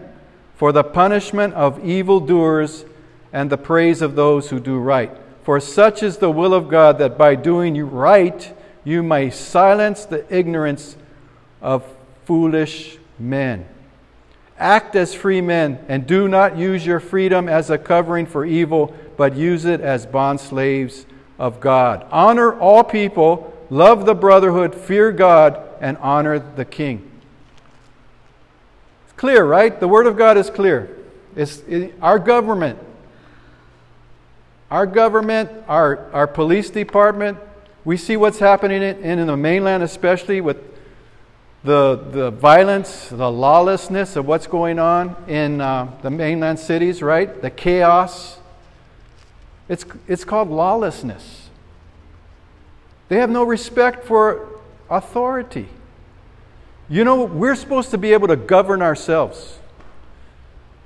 [0.55, 2.85] for the punishment of evildoers
[3.31, 5.11] and the praise of those who do right
[5.43, 8.53] for such is the will of God that by doing right,
[8.85, 10.95] you may silence the ignorance
[11.61, 11.85] of
[12.25, 13.67] foolish men.
[14.63, 18.95] Act as free men, and do not use your freedom as a covering for evil,
[19.17, 21.05] but use it as bond slaves
[21.37, 22.07] of God.
[22.11, 27.11] Honor all people, love the brotherhood, fear God, and honor the king.
[29.03, 29.77] It's clear, right?
[29.79, 30.97] The Word of God is clear.
[31.35, 32.79] It's, it, our government
[34.73, 37.37] our government, our, our police department,
[37.85, 40.72] we see what's happening in, in the mainland, especially with
[41.63, 47.41] the, the violence, the lawlessness of what's going on in uh, the mainland cities, right?
[47.41, 48.37] The chaos.
[49.69, 51.49] It's, it's called lawlessness.
[53.07, 55.69] They have no respect for authority.
[56.89, 59.59] You know, we're supposed to be able to govern ourselves.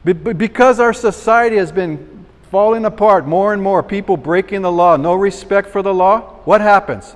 [0.03, 5.15] Because our society has been falling apart more and more, people breaking the law, no
[5.15, 7.15] respect for the law, what happens?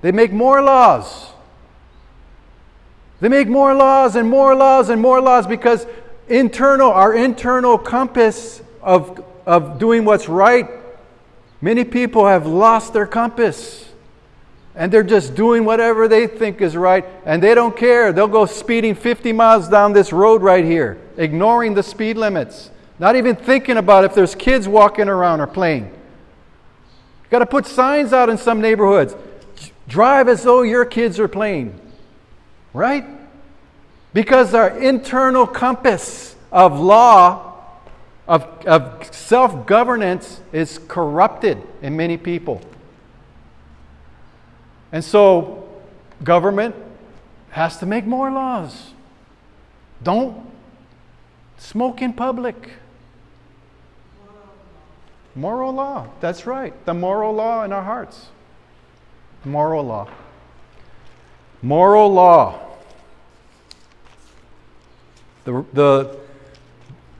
[0.00, 1.31] They make more laws.
[3.22, 5.86] They make more laws and more laws and more laws because
[6.28, 10.68] internal, our internal compass of, of doing what's right,
[11.60, 13.88] many people have lost their compass.
[14.74, 18.12] And they're just doing whatever they think is right, and they don't care.
[18.12, 22.72] They'll go speeding 50 miles down this road right here, ignoring the speed limits.
[22.98, 25.84] Not even thinking about if there's kids walking around or playing.
[25.84, 29.14] You've got to put signs out in some neighborhoods.
[29.86, 31.78] Drive as though your kids are playing.
[32.72, 33.04] Right?
[34.14, 37.54] Because our internal compass of law,
[38.26, 42.60] of, of self governance, is corrupted in many people.
[44.90, 45.68] And so,
[46.22, 46.74] government
[47.50, 48.92] has to make more laws.
[50.02, 50.46] Don't
[51.58, 52.70] smoke in public.
[55.34, 56.08] Moral law.
[56.20, 56.74] That's right.
[56.84, 58.26] The moral law in our hearts.
[59.44, 60.08] Moral law.
[61.62, 62.60] Moral law.
[65.44, 66.18] The, the,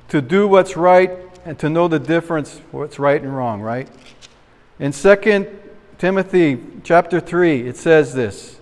[0.09, 1.11] to do what's right
[1.45, 3.89] and to know the difference what's right and wrong, right?
[4.79, 5.47] In 2
[5.99, 8.59] Timothy chapter 3, it says this.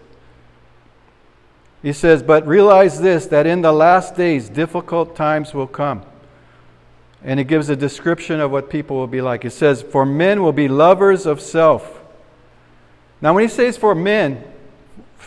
[1.83, 6.03] He says, But realize this, that in the last days difficult times will come.
[7.23, 9.45] And it gives a description of what people will be like.
[9.45, 12.01] It says, For men will be lovers of self.
[13.21, 14.43] Now, when he says for men,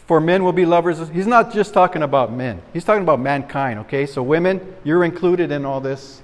[0.06, 1.10] for men will be lovers.
[1.10, 4.06] He's not just talking about men, he's talking about mankind, okay?
[4.06, 6.22] So, women, you're included in all this.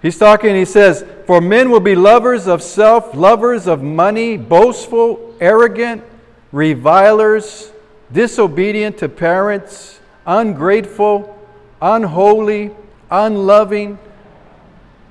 [0.00, 5.34] He's talking, he says, For men will be lovers of self, lovers of money, boastful,
[5.40, 6.04] arrogant,
[6.52, 7.72] revilers,
[8.12, 11.36] disobedient to parents, ungrateful,
[11.82, 12.70] unholy,
[13.10, 13.98] unloving,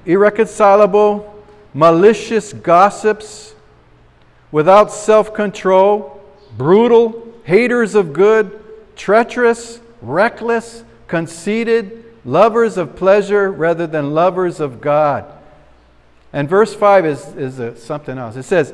[0.06, 1.44] irreconcilable,
[1.74, 3.56] malicious gossips,
[4.52, 6.17] without self control,
[6.58, 8.60] brutal, haters of good,
[8.96, 15.32] treacherous, reckless, conceited lovers of pleasure rather than lovers of God.
[16.34, 18.36] And verse 5 is, is a, something else.
[18.36, 18.74] It says,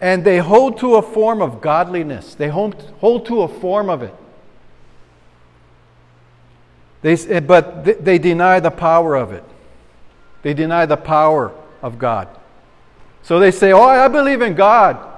[0.00, 4.02] And they hold to a form of godliness, they hold, hold to a form of
[4.02, 4.14] it.
[7.02, 9.44] They, eh, but they deny the power of it.
[10.42, 11.52] They deny the power
[11.82, 12.28] of God.
[13.22, 15.09] So they say, Oh, I believe in God,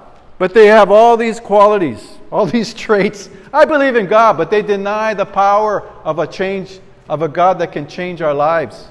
[0.43, 3.30] but they have all these qualities, all these traits.
[3.53, 7.61] I believe in God, but they deny the power of a change of a God
[7.61, 8.88] that can change our lives.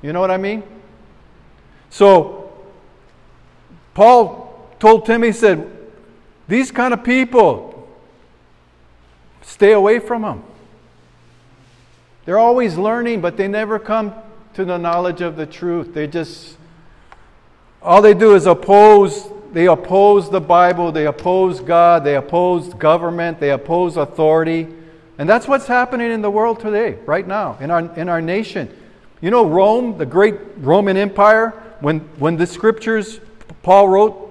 [0.00, 0.62] You know what I mean?
[1.90, 2.54] So,
[3.92, 5.70] Paul told Timothy, he said,
[6.48, 7.86] These kind of people,
[9.42, 10.42] stay away from them.
[12.24, 14.14] They're always learning, but they never come
[14.54, 15.92] to the knowledge of the truth.
[15.92, 16.56] They just,
[17.82, 23.38] all they do is oppose, they oppose the Bible, they oppose God, they oppose government,
[23.40, 24.68] they oppose authority.
[25.18, 28.74] And that's what's happening in the world today, right now, in our, in our nation.
[29.20, 31.50] You know, Rome, the great Roman Empire,
[31.80, 33.20] when, when the scriptures
[33.62, 34.28] Paul wrote,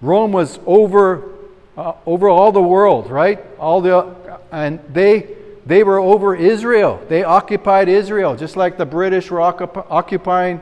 [0.00, 1.30] Rome was over,
[1.76, 3.44] uh, over all the world, right?
[3.58, 4.14] All the,
[4.50, 5.34] and they,
[5.66, 7.02] they were over Israel.
[7.08, 10.60] They occupied Israel, just like the British were occupying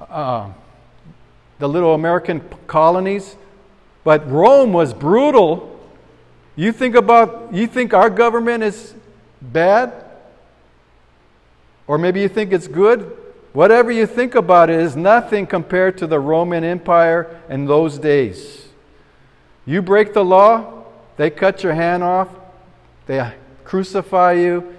[0.00, 0.52] uh,
[1.58, 3.36] the little American colonies.
[4.04, 5.76] But Rome was brutal
[6.56, 8.94] you think about, you think our government is
[9.42, 9.92] bad?
[11.86, 13.14] Or maybe you think it's good?
[13.52, 18.68] Whatever you think about it is nothing compared to the Roman Empire in those days.
[19.66, 20.84] You break the law,
[21.16, 22.28] they cut your hand off,
[23.06, 23.34] they
[23.64, 24.74] crucify you.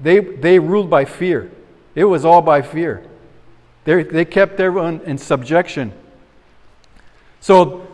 [0.00, 1.50] They, they ruled by fear.
[1.94, 3.06] It was all by fear.
[3.84, 5.92] They, they kept everyone in subjection.
[7.40, 7.86] So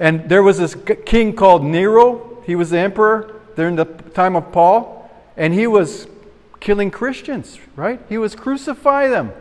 [0.00, 0.74] and there was this
[1.04, 2.42] king called Nero.
[2.46, 5.10] He was the emperor during the time of Paul.
[5.36, 6.08] And he was
[6.58, 8.00] killing Christians, right?
[8.08, 9.32] He was crucify them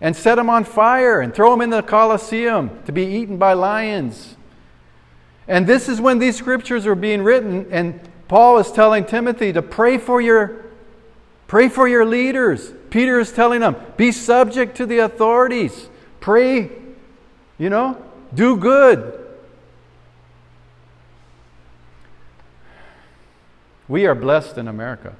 [0.00, 3.52] and set them on fire and throw them in the Colosseum to be eaten by
[3.52, 4.36] lions.
[5.48, 9.60] And this is when these scriptures are being written, and Paul is telling Timothy to
[9.60, 10.66] pray for your
[11.48, 12.72] pray for your leaders.
[12.90, 15.88] Peter is telling them, be subject to the authorities.
[16.20, 16.70] Pray,
[17.58, 18.02] you know,
[18.34, 19.16] do good.
[23.88, 25.14] We are blessed in America.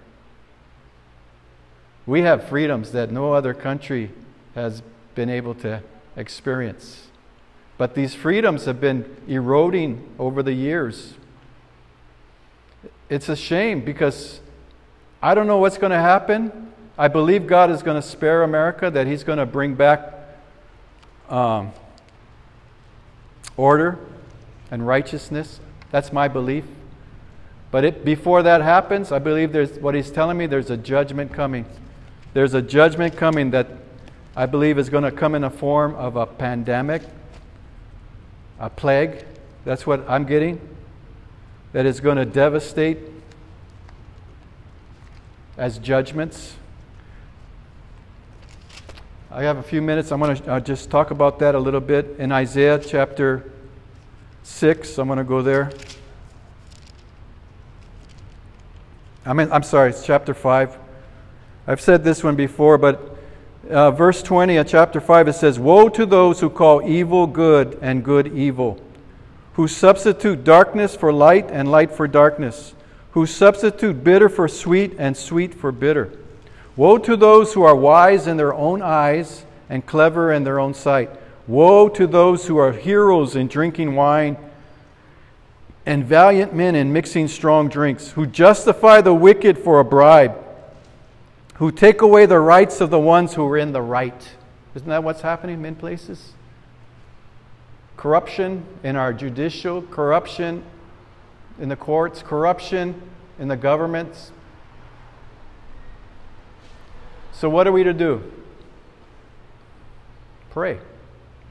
[2.06, 4.10] We have freedoms that no other country
[4.54, 4.82] has
[5.14, 5.82] been able to
[6.16, 7.08] experience.
[7.78, 11.14] But these freedoms have been eroding over the years.
[13.08, 14.40] It's a shame because
[15.22, 16.69] I don't know what's going to happen.
[17.00, 20.12] I believe God is going to spare America, that He's going to bring back
[21.30, 21.72] um,
[23.56, 23.98] order
[24.70, 25.60] and righteousness.
[25.90, 26.64] That's my belief.
[27.70, 31.32] But it, before that happens, I believe there's what he's telling me there's a judgment
[31.32, 31.64] coming.
[32.34, 33.68] There's a judgment coming that
[34.36, 37.00] I believe is going to come in the form of a pandemic,
[38.58, 39.24] a plague.
[39.64, 40.60] That's what I'm getting.
[41.72, 42.98] That is going to devastate
[45.56, 46.56] as judgments.
[49.32, 50.10] I have a few minutes.
[50.10, 52.16] I'm going to uh, just talk about that a little bit.
[52.18, 53.52] In Isaiah chapter
[54.42, 55.70] 6, I'm going to go there.
[59.24, 60.76] I mean, I'm sorry, it's chapter 5.
[61.68, 63.18] I've said this one before, but
[63.70, 67.78] uh, verse 20 of chapter 5 it says, Woe to those who call evil good
[67.80, 68.82] and good evil,
[69.52, 72.74] who substitute darkness for light and light for darkness,
[73.12, 76.18] who substitute bitter for sweet and sweet for bitter.
[76.80, 80.72] Woe to those who are wise in their own eyes and clever in their own
[80.72, 81.10] sight.
[81.46, 84.38] Woe to those who are heroes in drinking wine
[85.84, 90.42] and valiant men in mixing strong drinks, who justify the wicked for a bribe,
[91.56, 94.30] who take away the rights of the ones who are in the right.
[94.74, 96.32] Isn't that what's happening in many places?
[97.98, 100.64] Corruption in our judicial, corruption
[101.60, 103.02] in the courts, corruption
[103.38, 104.32] in the governments.
[107.40, 108.22] So, what are we to do?
[110.50, 110.78] Pray.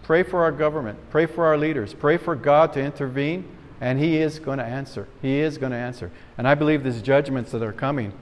[0.04, 1.00] Pray for our government.
[1.10, 1.96] Pray for our leaders.
[1.96, 3.44] Pray for God to intervene,
[3.82, 5.08] and He is going to answer.
[5.24, 6.12] He is going to answer.
[6.38, 8.14] And I believe these judgments that are coming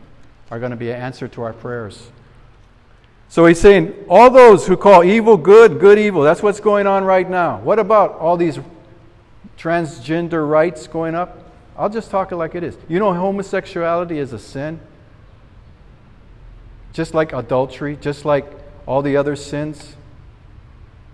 [0.49, 2.07] are going to be an answer to our prayers.
[3.27, 7.03] So he's saying, all those who call evil good, good evil, that's what's going on
[7.03, 7.59] right now.
[7.59, 8.59] What about all these
[9.57, 11.51] transgender rights going up?
[11.77, 12.77] I'll just talk it like it is.
[12.87, 14.79] You know, homosexuality is a sin,
[16.97, 18.51] just like adultery, just like
[18.87, 19.95] all the other sins.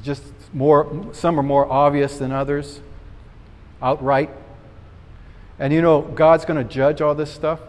[0.02, 0.24] Just
[0.54, 2.80] more, some are more obvious than others,
[3.82, 4.30] outright.
[5.60, 7.60] And you know, God's going to judge all this stuff.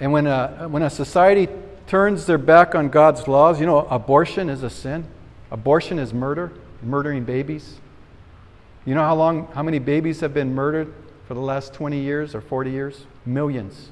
[0.00, 1.48] And when a, when a society
[1.86, 5.04] turns their back on God's laws, you know, abortion is a sin.
[5.50, 6.50] Abortion is murder,
[6.82, 7.74] murdering babies.
[8.86, 10.94] You know how long, how many babies have been murdered
[11.28, 13.04] for the last 20 years or 40 years?
[13.26, 13.90] Millions.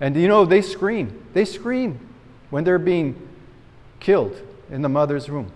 [0.00, 1.26] And you know, they scream.
[1.32, 1.98] They scream
[2.50, 3.28] when they're being
[4.00, 4.40] killed
[4.70, 5.50] in the mother's room.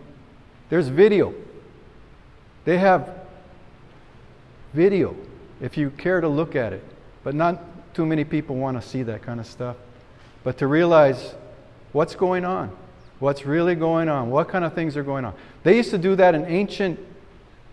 [0.68, 1.34] There's video.
[2.64, 3.14] They have
[4.72, 5.16] video
[5.60, 6.84] if you care to look at it.
[7.22, 9.76] But not too many people want to see that kind of stuff.
[10.44, 11.34] But to realize
[11.92, 12.76] what's going on,
[13.20, 15.34] what's really going on, what kind of things are going on.
[15.62, 16.98] They used to do that in ancient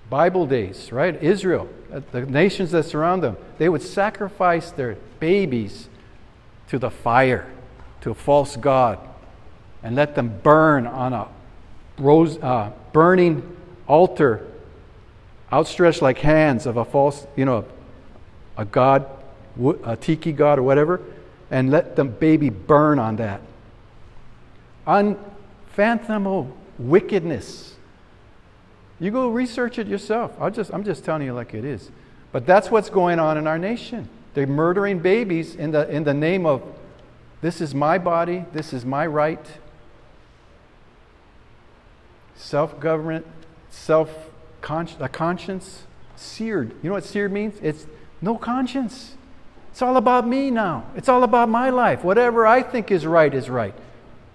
[0.10, 1.22] Bible days, right?
[1.22, 1.68] Israel,
[2.12, 5.88] the nations that surround them, they would sacrifice their babies
[6.70, 7.48] to the fire,
[8.02, 9.00] to a false god,
[9.84, 11.28] and let them burn on a
[11.98, 13.56] rose, uh, burning
[13.88, 14.46] altar
[15.52, 17.66] outstretched like hands of a false, you know,
[18.58, 19.06] a god
[19.84, 21.02] a tiki god or whatever,
[21.52, 23.42] and let the baby burn on that.
[24.88, 27.76] Unfathomable wickedness.
[29.00, 30.40] You go research it yourself.
[30.40, 31.90] i just, I'm just telling you like it is.
[32.32, 34.08] But that's what's going on in our nation.
[34.40, 36.64] They're murdering babies in the, in the name of
[37.42, 39.46] this is my body, this is my right.
[42.38, 43.28] Self government,
[43.70, 44.10] self
[44.64, 45.84] a conscience,
[46.16, 46.72] seared.
[46.82, 47.56] You know what seared means?
[47.62, 47.86] It's
[48.22, 49.18] no conscience.
[49.72, 50.86] It's all about me now.
[50.96, 52.06] It's all about my life.
[52.06, 53.76] Whatever I think is right is right.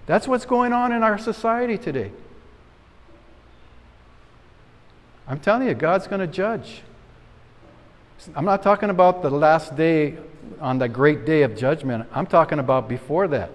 [0.05, 2.11] That's what's going on in our society today.
[5.27, 6.83] I'm telling you, God's going to judge.
[8.35, 10.17] I'm not talking about the last day
[10.59, 12.07] on the great day of judgment.
[12.13, 13.51] I'm talking about before that.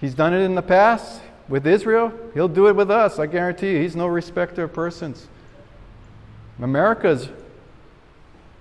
[0.00, 2.12] He's done it in the past with Israel.
[2.34, 3.18] He'll do it with us.
[3.18, 3.80] I guarantee you.
[3.80, 5.28] He's no respecter of persons.
[6.60, 7.28] America's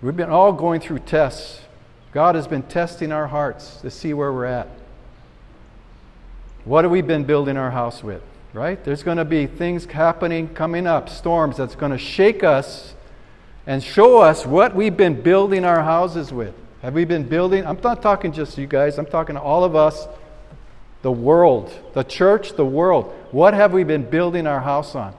[0.03, 1.61] We've been all going through tests.
[2.11, 4.67] God has been testing our hearts to see where we're at.
[6.65, 8.21] What have we been building our house with?
[8.51, 8.83] Right?
[8.83, 12.92] There's going to be things happening, coming up, storms that's going to shake us
[13.65, 16.53] and show us what we've been building our houses with.
[16.81, 17.65] Have we been building?
[17.65, 20.07] I'm not talking just you guys, I'm talking to all of us,
[21.01, 23.13] the world, the church, the world.
[23.31, 25.15] What have we been building our house on?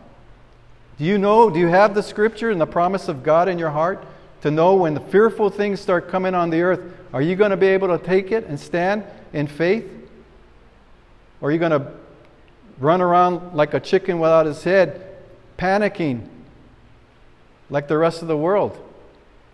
[0.99, 1.51] Do you know?
[1.51, 4.07] Do you have the scripture and the promise of God in your heart?
[4.45, 6.81] to know when the fearful things start coming on the earth,
[7.15, 9.91] are you going to be able to take it and stand in faith?
[11.41, 11.91] Or are you going to
[12.79, 15.17] run around like a chicken without his head,
[15.57, 16.29] panicking
[17.71, 18.79] like the rest of the world,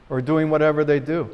[0.09, 1.29] or doing whatever they do?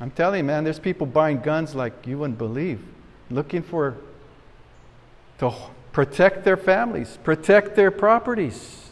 [0.00, 2.84] I'm telling you, man, there's people buying guns like you wouldn't believe,
[3.30, 3.96] looking for
[5.38, 5.52] to
[5.92, 8.90] protect their families, protect their properties.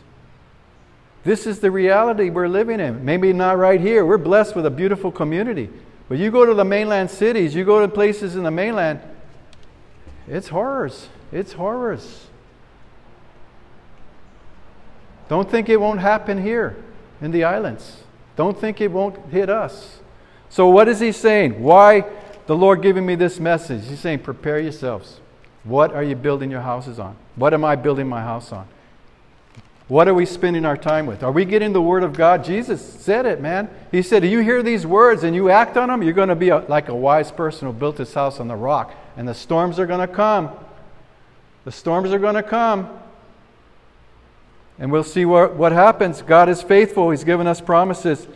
[1.25, 3.05] This is the reality we're living in.
[3.05, 4.05] Maybe not right here.
[4.05, 5.71] We're blessed with a beautiful community.
[6.09, 9.01] But you go to the mainland cities, you go to places in the mainland,
[10.29, 11.09] it's horrors.
[11.31, 12.27] It's horrors.
[15.33, 16.77] Don't think it won't happen here
[17.23, 18.03] in the islands.
[18.37, 20.01] Don't think it won't hit us.
[20.51, 21.63] So, what is he saying?
[21.63, 22.05] Why
[22.47, 23.89] the Lord giving me this message?
[23.89, 25.21] He's saying, prepare yourselves.
[25.65, 27.17] What are you building your houses on?
[27.37, 28.69] What am I building my house on?
[29.89, 31.23] What are we spending our time with?
[31.23, 32.45] Are we getting the Word of God?
[32.45, 33.71] Jesus said it, man.
[33.91, 36.51] He said, You hear these words and you act on them, you're going to be
[36.51, 38.95] a, like a wise person who built his house on the rock.
[39.17, 40.51] And the storms are going to come.
[41.65, 42.99] The storms are going to come.
[44.79, 46.23] And we'll see what, what happens.
[46.23, 48.27] God is faithful, He's given us promises.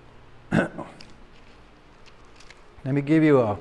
[0.50, 0.72] Let
[2.84, 3.58] me give you a.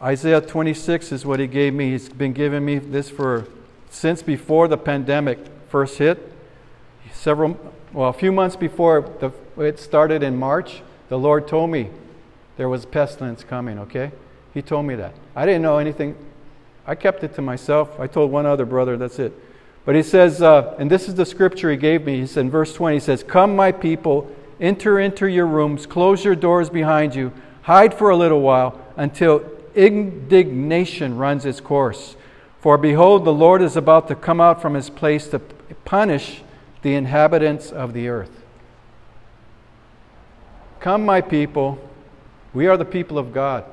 [0.00, 1.90] Isaiah 26 is what He gave me.
[1.90, 3.46] He's been giving me this for
[3.92, 6.32] since before the pandemic first hit,
[7.12, 7.58] several,
[7.92, 9.30] well, a few months before the,
[9.62, 11.90] it started in March, the Lord told me
[12.56, 14.10] there was pestilence coming, okay?
[14.54, 15.14] He told me that.
[15.36, 16.16] I didn't know anything.
[16.86, 18.00] I kept it to myself.
[18.00, 19.32] I told one other brother, that's it.
[19.84, 22.20] But he says, uh, and this is the scripture he gave me.
[22.20, 24.30] He said in verse 20, he says, Come, my people,
[24.60, 29.44] enter into your rooms, close your doors behind you, hide for a little while until
[29.74, 32.16] indignation runs its course.
[32.60, 35.40] For behold, the Lord is about to come out from his place to
[35.84, 36.42] punish
[36.82, 38.42] the inhabitants of the earth.
[40.78, 41.78] Come, my people,
[42.54, 43.64] we are the people of God.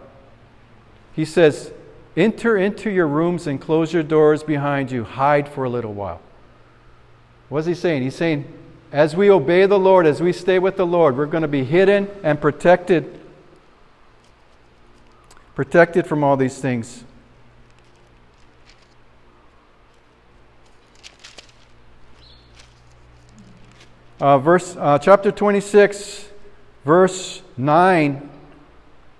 [1.13, 1.71] He says,
[2.19, 5.05] Enter into your rooms and close your doors behind you.
[5.05, 6.19] Hide for a little while.
[7.47, 8.03] What's he saying?
[8.03, 8.43] He's saying,
[8.91, 11.63] as we obey the Lord, as we stay with the Lord, we're going to be
[11.63, 13.21] hidden and protected.
[15.55, 17.05] Protected from all these things.
[24.19, 26.27] Uh, verse, uh, chapter 26,
[26.83, 28.29] verse 9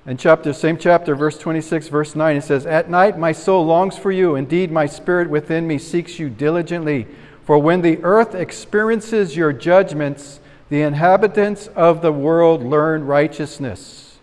[0.10, 3.96] in chapter, same chapter, verse 26, verse 9, it says, At night my soul longs
[3.96, 4.36] for you.
[4.36, 7.06] Indeed, my spirit within me seeks you diligently.
[7.46, 10.40] For when the earth experiences your judgments,
[10.70, 14.18] the inhabitants of the world learn righteousness.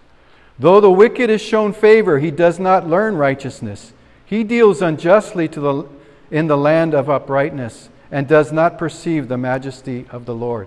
[0.59, 3.93] Though the wicked is shown favor, he does not learn righteousness.
[4.25, 5.85] He deals unjustly to the,
[6.33, 10.67] in the land of uprightness and does not perceive the majesty of the Lord.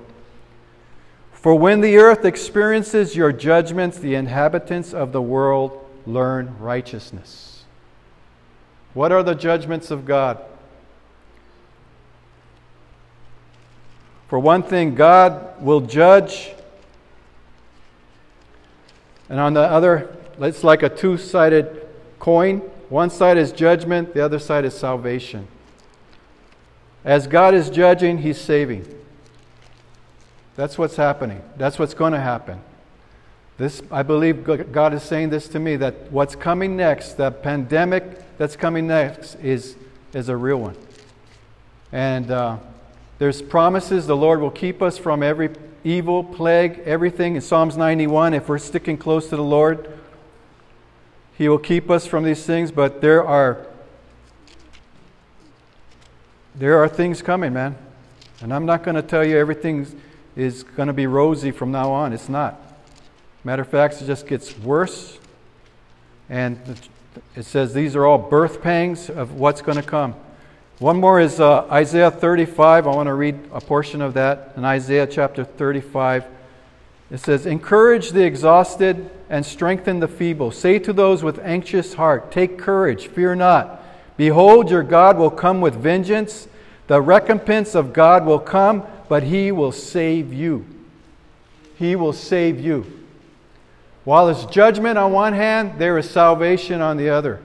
[1.41, 7.63] For when the earth experiences your judgments, the inhabitants of the world learn righteousness.
[8.93, 10.41] What are the judgments of God?
[14.27, 16.51] For one thing, God will judge,
[19.29, 21.87] and on the other, it's like a two sided
[22.19, 22.57] coin.
[22.89, 25.47] One side is judgment, the other side is salvation.
[27.05, 28.98] As God is judging, He's saving.
[30.59, 31.41] That's what's happening.
[31.55, 32.59] That's what's going to happen.
[33.57, 34.43] This, I believe
[34.73, 39.35] God is saying this to me that what's coming next, the pandemic that's coming next,
[39.35, 39.77] is,
[40.11, 40.75] is a real one.
[41.93, 42.57] And uh,
[43.19, 45.51] there's promises the Lord will keep us from every
[45.85, 47.35] evil, plague, everything.
[47.35, 49.97] In Psalms 91, if we're sticking close to the Lord,
[51.37, 52.69] He will keep us from these things.
[52.69, 53.65] But there are
[56.53, 57.77] there are things coming, man.
[58.41, 59.95] And I'm not going to tell you everything's
[60.39, 62.13] is going to be rosy from now on.
[62.13, 62.61] It's not.
[63.43, 65.19] Matter of fact, it just gets worse.
[66.29, 66.57] And
[67.35, 70.15] it says these are all birth pangs of what's going to come.
[70.77, 72.87] One more is uh, Isaiah 35.
[72.87, 76.25] I want to read a portion of that in Isaiah chapter 35.
[77.11, 80.51] It says, Encourage the exhausted and strengthen the feeble.
[80.51, 83.83] Say to those with anxious heart, Take courage, fear not.
[84.15, 86.47] Behold, your God will come with vengeance.
[86.87, 90.65] The recompense of God will come but He will save you.
[91.75, 92.85] He will save you.
[94.05, 97.41] While there's judgment on one hand, there is salvation on the other.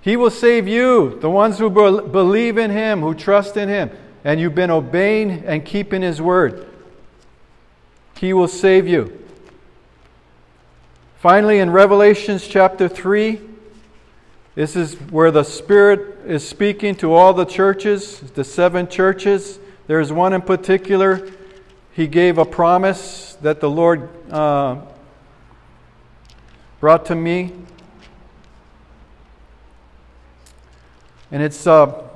[0.00, 3.90] He will save you, the ones who believe in Him, who trust in Him,
[4.24, 6.66] and you've been obeying and keeping His word.
[8.18, 9.18] He will save you.
[11.18, 13.40] Finally, in Revelations chapter 3,
[14.54, 19.58] this is where the Spirit is speaking to all the churches, the seven churches.
[19.86, 21.28] There's one in particular,
[21.92, 24.80] he gave a promise that the Lord uh,
[26.80, 27.52] brought to me.
[31.30, 31.66] And it's.
[31.66, 32.08] Uh,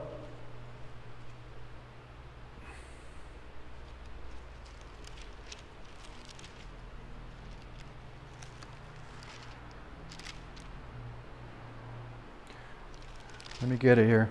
[13.60, 14.30] let me get it here.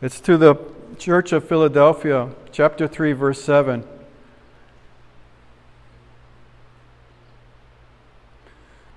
[0.00, 0.54] It's to the
[1.02, 3.82] Church of Philadelphia, chapter 3, verse 7.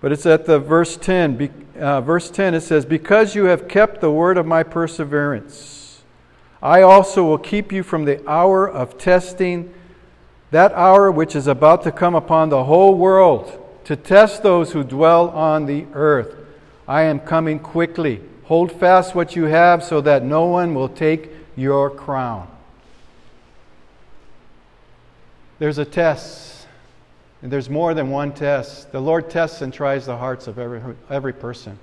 [0.02, 1.66] But it's at the verse 10.
[1.80, 6.04] Uh, verse 10 it says, Because you have kept the word of my perseverance,
[6.62, 9.74] I also will keep you from the hour of testing,
[10.52, 14.84] that hour which is about to come upon the whole world, to test those who
[14.84, 16.36] dwell on the earth.
[16.88, 18.22] I am coming quickly.
[18.44, 22.48] Hold fast what you have so that no one will take your crown.
[25.58, 26.68] There's a test,
[27.42, 28.92] and there's more than one test.
[28.92, 31.80] The Lord tests and tries the hearts of every, every person.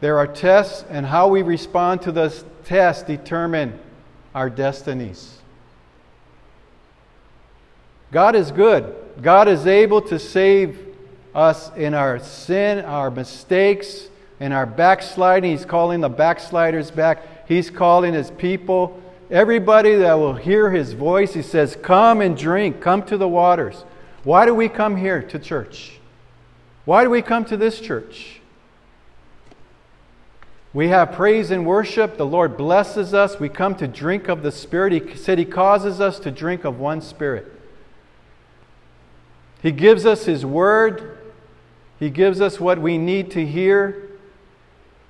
[0.00, 3.78] There are tests, and how we respond to those tests determine
[4.34, 5.36] our destinies.
[8.10, 8.94] God is good.
[9.20, 10.86] God is able to save
[11.34, 14.08] us in our sin, our mistakes,
[14.40, 15.50] in our backsliding.
[15.50, 17.46] He's calling the backsliders back.
[17.46, 21.34] He's calling his people, everybody that will hear his voice.
[21.34, 23.84] He says, Come and drink, come to the waters.
[24.24, 25.98] Why do we come here to church?
[26.84, 28.40] Why do we come to this church?
[30.72, 32.16] We have praise and worship.
[32.16, 33.40] The Lord blesses us.
[33.40, 34.92] We come to drink of the Spirit.
[34.92, 37.52] He said He causes us to drink of one Spirit.
[39.62, 41.18] He gives us His Word,
[41.98, 44.09] He gives us what we need to hear,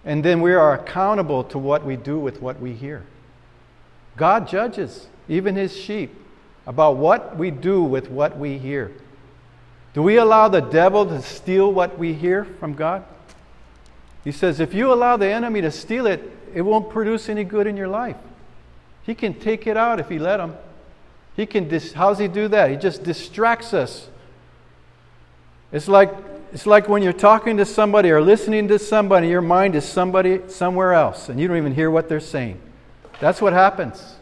[0.04, 3.04] and then we are accountable to what we do with what we hear.
[4.16, 6.14] God judges, even His sheep,
[6.66, 8.92] about what we do with what we hear.
[9.92, 13.04] Do we allow the devil to steal what we hear from God?
[14.22, 16.22] He says, if you allow the enemy to steal it,
[16.54, 18.16] it won't produce any good in your life.
[19.02, 20.54] He can take it out if he let him.
[21.34, 22.70] He can dis- how's he do that?
[22.70, 24.08] He just distracts us.
[25.72, 26.12] It's like
[26.52, 30.40] it's like when you're talking to somebody or listening to somebody, your mind is somebody
[30.48, 32.60] somewhere else and you don't even hear what they're saying.
[33.20, 34.16] That's what happens.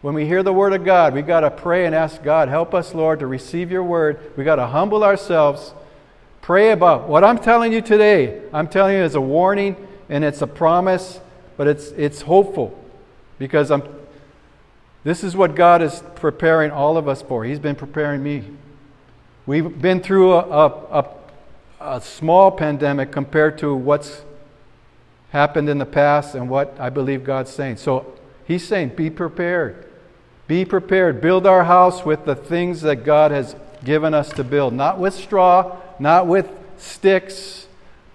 [0.00, 2.74] When we hear the word of God, we got to pray and ask God, help
[2.74, 4.32] us, Lord, to receive your word.
[4.36, 5.72] We got to humble ourselves.
[6.40, 8.42] Pray about what I'm telling you today.
[8.52, 9.76] I'm telling you as a warning
[10.08, 11.20] and it's a promise,
[11.56, 12.76] but it's it's hopeful
[13.38, 13.84] because I'm
[15.04, 17.44] this is what God is preparing all of us for.
[17.44, 18.44] He's been preparing me.
[19.44, 21.06] We've been through a, a, a,
[21.96, 24.22] a small pandemic compared to what's
[25.30, 27.78] happened in the past and what I believe God's saying.
[27.78, 28.14] So
[28.44, 29.86] He's saying, be prepared.
[30.46, 31.20] Be prepared.
[31.20, 34.74] Build our house with the things that God has given us to build.
[34.74, 37.66] Not with straw, not with sticks,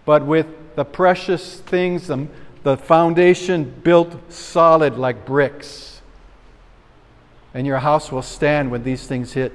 [0.06, 2.28] but with the precious things, the,
[2.64, 6.02] the foundation built solid like bricks.
[7.54, 9.52] And your house will stand when these things hit.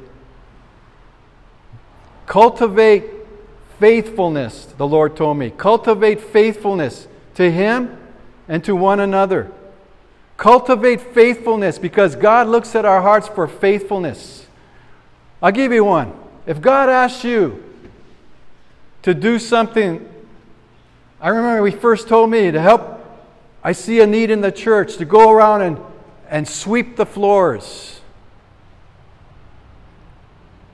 [2.26, 3.04] Cultivate
[3.78, 5.50] faithfulness, the Lord told me.
[5.50, 7.98] Cultivate faithfulness to Him
[8.48, 9.50] and to one another.
[10.36, 14.46] Cultivate faithfulness because God looks at our hearts for faithfulness.
[15.42, 16.12] I'll give you one.
[16.46, 17.62] If God asks you
[19.02, 20.08] to do something,
[21.20, 23.00] I remember He first told me to help.
[23.64, 25.80] I see a need in the church to go around and,
[26.28, 28.00] and sweep the floors.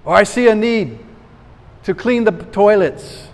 [0.04, 0.98] Or I see a need
[1.88, 3.28] to clean the toilets.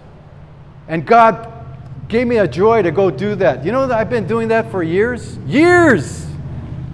[0.86, 1.66] And God
[2.06, 3.64] gave me a joy to go do that.
[3.64, 5.38] You know that I've been doing that for years?
[5.38, 6.24] Years!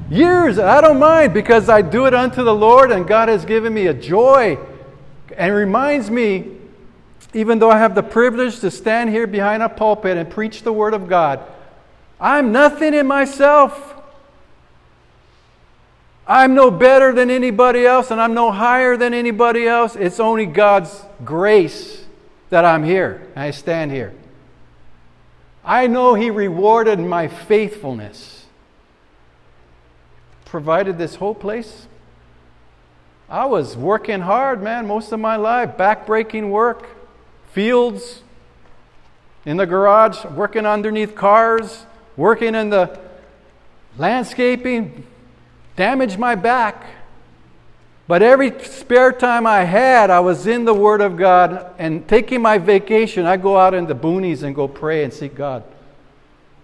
[0.09, 0.59] Years!
[0.59, 3.89] I don't mind because I do it unto the Lord and God has given me
[3.89, 4.59] a joy
[5.37, 6.47] and reminds me,
[7.35, 10.73] even though I have the privilege to stand here behind a pulpit and preach the
[10.73, 11.45] Word of God,
[12.19, 13.90] I'm nothing in myself.
[16.31, 19.97] I'm no better than anybody else and I'm no higher than anybody else.
[19.97, 22.05] It's only God's grace
[22.51, 24.15] that I'm here and I stand here.
[25.65, 28.47] I know He rewarded my faithfulness,
[30.45, 31.89] provided this whole place.
[33.29, 36.87] I was working hard, man, most of my life, backbreaking work,
[37.51, 38.23] fields,
[39.45, 43.01] in the garage, working underneath cars, working in the
[43.99, 45.05] landscaping,
[45.81, 46.85] damaged my back.
[48.07, 52.43] But every spare time I had, I was in the Word of God and taking
[52.43, 55.65] my vacation, I go out in the boonies and go pray and seek God.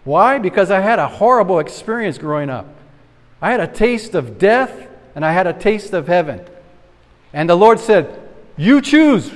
[0.05, 0.39] Why?
[0.39, 2.67] Because I had a horrible experience growing up.
[3.41, 6.43] I had a taste of death and I had a taste of heaven.
[7.33, 8.21] And the Lord said,
[8.59, 9.33] You choose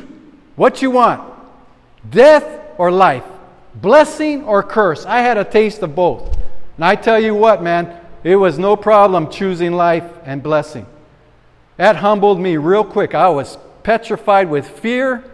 [0.56, 1.22] what you want
[2.10, 2.44] death
[2.76, 3.24] or life,
[3.74, 5.06] blessing or curse.
[5.06, 6.36] I had a taste of both.
[6.76, 10.86] And I tell you what, man, it was no problem choosing life and blessing.
[11.76, 13.14] That humbled me real quick.
[13.14, 15.24] I was petrified with fear,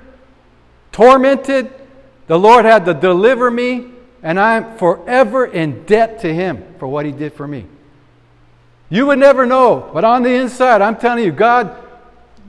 [0.93, 1.73] tormented.
[2.29, 3.87] The Lord had to deliver me,
[4.23, 7.67] and I'm forever in debt to Him for what He did for me.
[8.89, 11.77] You would never know, but on the inside, I'm telling you, God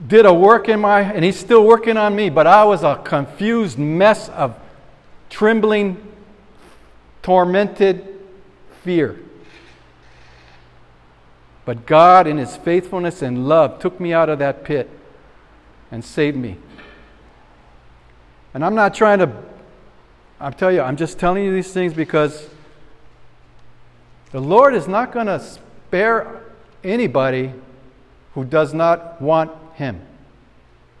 [0.06, 3.00] did a work in my, and He's still working on me, but I was a
[3.04, 4.56] confused mess of
[5.28, 5.96] trembling,
[7.22, 8.06] tormented
[8.84, 9.18] fear.
[11.68, 14.88] But God, in His faithfulness and love, took me out of that pit
[15.90, 16.56] and saved me.
[18.54, 19.30] And I'm not trying to,
[20.40, 22.48] I'm telling you, I'm just telling you these things because
[24.30, 26.42] the Lord is not going to spare
[26.82, 27.52] anybody
[28.32, 30.00] who does not want Him.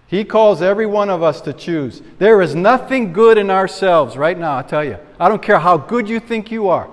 [0.06, 2.02] He calls every one of us to choose.
[2.18, 4.98] There is nothing good in ourselves right now, I tell you.
[5.18, 6.90] I don't care how good you think you are.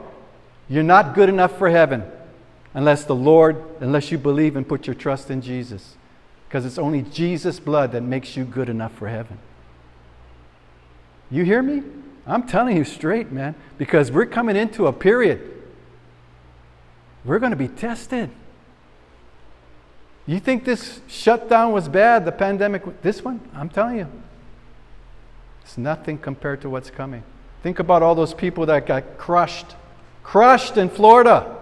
[0.69, 2.09] You're not good enough for heaven
[2.75, 5.95] unless the Lord, unless you believe and put your trust in Jesus.
[6.47, 9.39] Because it's only Jesus' blood that makes you good enough for heaven.
[11.31, 11.81] You hear me?
[12.27, 15.63] I'm telling you straight, man, because we're coming into a period.
[17.23, 18.29] We're going to be tested.
[20.27, 23.01] You think this shutdown was bad, the pandemic?
[23.01, 23.39] This one?
[23.53, 24.07] I'm telling you.
[25.63, 27.23] It's nothing compared to what's coming.
[27.63, 29.75] Think about all those people that got crushed.
[30.23, 31.55] Crushed in Florida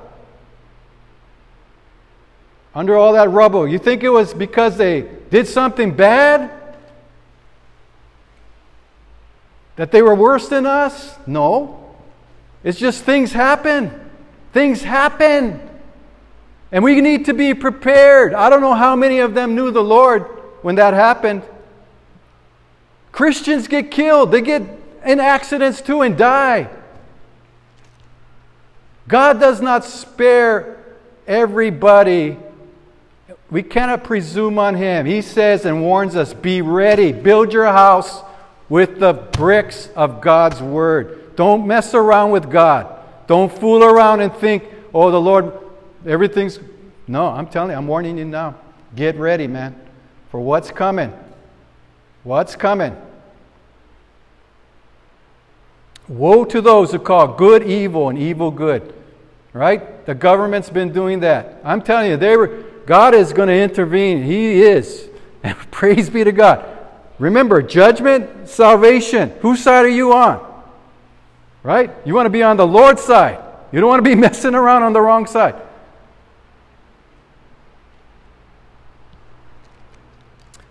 [2.75, 3.67] under all that rubble.
[3.67, 6.51] You think it was because they did something bad?
[9.75, 11.15] That they were worse than us?
[11.25, 11.95] No.
[12.63, 13.91] It's just things happen.
[14.53, 15.69] Things happen.
[16.71, 18.33] And we need to be prepared.
[18.33, 20.23] I don't know how many of them knew the Lord
[20.61, 21.43] when that happened.
[23.11, 24.63] Christians get killed, they get
[25.05, 26.69] in accidents too and die.
[29.07, 30.83] God does not spare
[31.27, 32.37] everybody
[33.53, 35.05] we cannot presume on Him.
[35.05, 38.23] He says and warns us be ready, build your house
[38.67, 41.35] with the bricks of God's Word.
[41.35, 42.99] Don't mess around with God.
[43.27, 45.53] Don't fool around and think, oh, the Lord,
[46.03, 46.57] everything's.
[47.07, 48.55] No, I'm telling you, I'm warning you now.
[48.95, 49.79] Get ready, man,
[50.31, 51.13] for what's coming.
[52.23, 52.97] What's coming?
[56.07, 58.95] Woe to those who call good evil and evil good.
[59.53, 60.07] Right?
[60.07, 61.61] The government's been doing that.
[61.63, 64.23] I'm telling you, they were, God is going to intervene.
[64.23, 65.09] He is.
[65.45, 66.65] And praise be to God.
[67.19, 69.31] Remember, judgment, salvation.
[69.41, 70.39] Whose side are you on?
[71.63, 71.91] Right?
[72.05, 73.43] You want to be on the Lord's side.
[73.73, 75.55] You don't want to be messing around on the wrong side.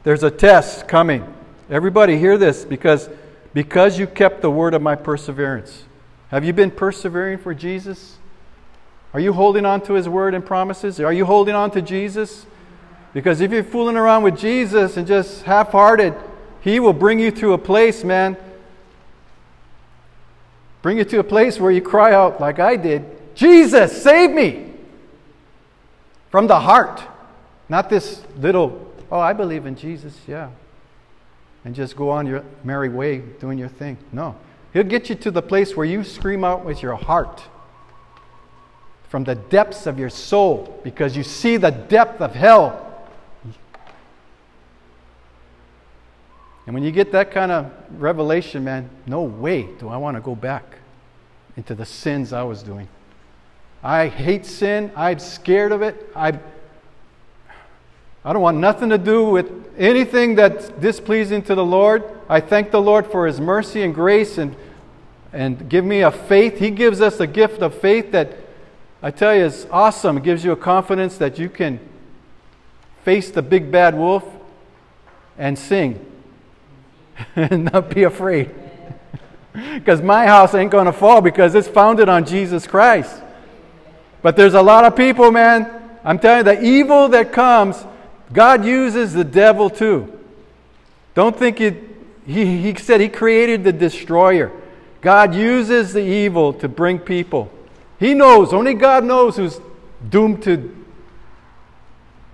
[0.05, 1.23] There's a test coming.
[1.69, 3.11] Everybody hear this because
[3.55, 5.85] because you kept the word of my perseverance.
[6.29, 8.17] Have you been persevering for Jesus?
[9.15, 11.01] Are you holding on to his word and promises?
[11.01, 12.47] Are you holding on to Jesus?
[13.13, 16.15] Because if you're fooling around with Jesus and just half hearted,
[16.61, 18.37] he will bring you to a place, man.
[20.81, 23.05] Bring you to a place where you cry out, like I did
[23.35, 24.75] Jesus, save me!
[26.31, 27.03] From the heart.
[27.69, 30.51] Not this little, oh, I believe in Jesus, yeah
[31.65, 33.97] and just go on your merry way doing your thing.
[34.13, 34.37] No.
[34.73, 37.43] He'll get you to the place where you scream out with your heart
[39.13, 43.07] from the depths of your soul because you see the depth of hell.
[46.65, 50.23] And when you get that kind of revelation, man, no way do I want to
[50.23, 50.79] go back
[51.59, 52.89] into the sins I was doing.
[53.83, 54.91] I hate sin.
[54.97, 56.11] I'm scared of it.
[56.17, 56.39] I
[58.25, 62.03] I don't want nothing to do with anything that's displeasing to the Lord.
[62.31, 64.57] I thank the Lord for His mercy and grace and,
[65.35, 66.59] and give me a faith.
[66.59, 68.39] He gives us a gift of faith that
[69.03, 70.19] I tell you it's awesome.
[70.19, 71.81] It gives you a confidence that you can
[73.05, 74.25] face the big bad wolf
[75.37, 76.05] and sing
[77.37, 78.51] and not be afraid.
[79.75, 83.23] Because my house ain't going to fall because it's founded on Jesus Christ.
[84.23, 85.99] But there's a lot of people, man.
[86.03, 87.85] I'm telling you, the evil that comes
[88.33, 90.19] God uses the devil too.
[91.15, 91.77] Don't think it,
[92.27, 94.51] he, he said he created the destroyer.
[95.01, 97.51] God uses the evil to bring people.
[98.03, 99.61] He knows, only God knows who's
[100.09, 100.77] doomed to,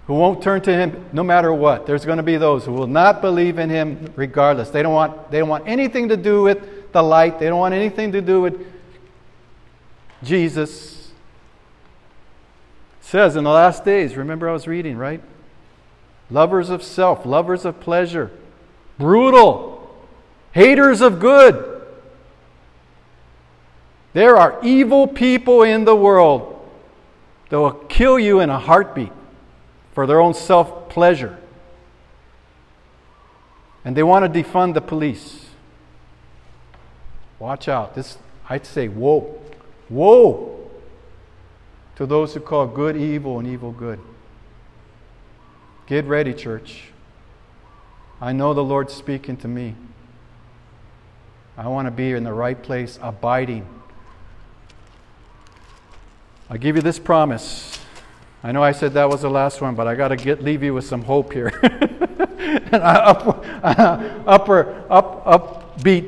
[0.07, 1.87] who won't turn to him no matter what.
[1.87, 4.71] There's going to be those who will not believe in him regardless.
[4.71, 7.75] They don't want, they don't want anything to do with the light, they don't want
[7.75, 8.67] anything to do with
[10.23, 11.11] Jesus.
[13.01, 15.21] It says in the last days, remember I was reading, right?
[16.31, 18.31] lovers of self, lovers of pleasure,
[18.99, 19.97] brutal,
[20.53, 21.68] haters of good.
[24.19, 26.61] There are evil people in the world
[27.51, 29.13] that will kill you in a heartbeat
[29.93, 31.39] for their own self pleasure.
[33.85, 35.47] And they want to defund the police.
[37.39, 37.95] Watch out.
[37.95, 39.41] This I'd say woe.
[39.89, 40.69] Woe
[41.95, 44.01] to those who call good evil and evil good.
[45.87, 46.91] Get ready, church.
[48.21, 49.77] I know the Lord's speaking to me.
[51.57, 53.78] I want to be in the right place, abiding.
[56.51, 57.79] I give you this promise.
[58.43, 60.63] I know I said that was the last one, but I got to get leave
[60.63, 61.53] you with some hope here.
[62.73, 63.45] up,
[64.27, 66.07] upper, up, up beat.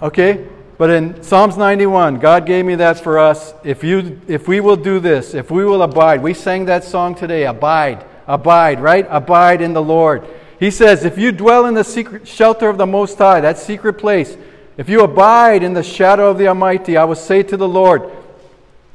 [0.00, 0.46] Okay?
[0.78, 3.54] But in Psalms 91, God gave me that for us.
[3.64, 6.22] If you if we will do this, if we will abide.
[6.22, 8.04] We sang that song today, abide.
[8.28, 9.06] Abide, right?
[9.10, 10.24] Abide in the Lord.
[10.60, 13.94] He says, if you dwell in the secret shelter of the Most High, that secret
[13.94, 14.36] place,
[14.76, 18.08] if you abide in the shadow of the Almighty, I will say to the Lord,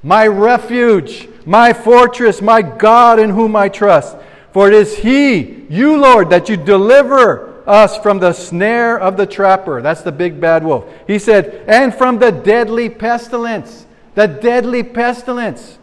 [0.08, 4.16] My refuge, my fortress, my God in whom I trust.
[4.54, 9.26] For it is He, you, Lord, that you deliver us from the snare of the
[9.26, 9.82] trapper.
[9.82, 10.86] That's the big bad wolf.
[11.08, 13.86] He said, and from the deadly pestilence.
[14.16, 15.78] The deadly pestilence.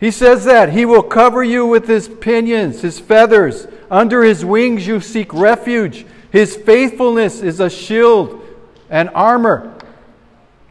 [0.00, 3.68] He says that He will cover you with His pinions, His feathers.
[3.88, 6.04] Under His wings you seek refuge.
[6.32, 8.44] His faithfulness is a shield
[8.90, 9.75] and armor.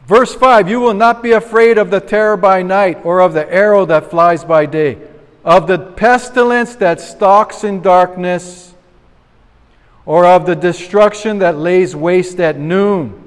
[0.06, 3.52] Verse 5 You will not be afraid of the terror by night, or of the
[3.52, 4.98] arrow that flies by day,
[5.44, 8.74] of the pestilence that stalks in darkness,
[10.04, 13.22] or of the destruction that lays waste at noon.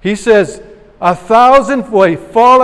[0.00, 0.60] He says,
[1.00, 2.44] A thousand will fall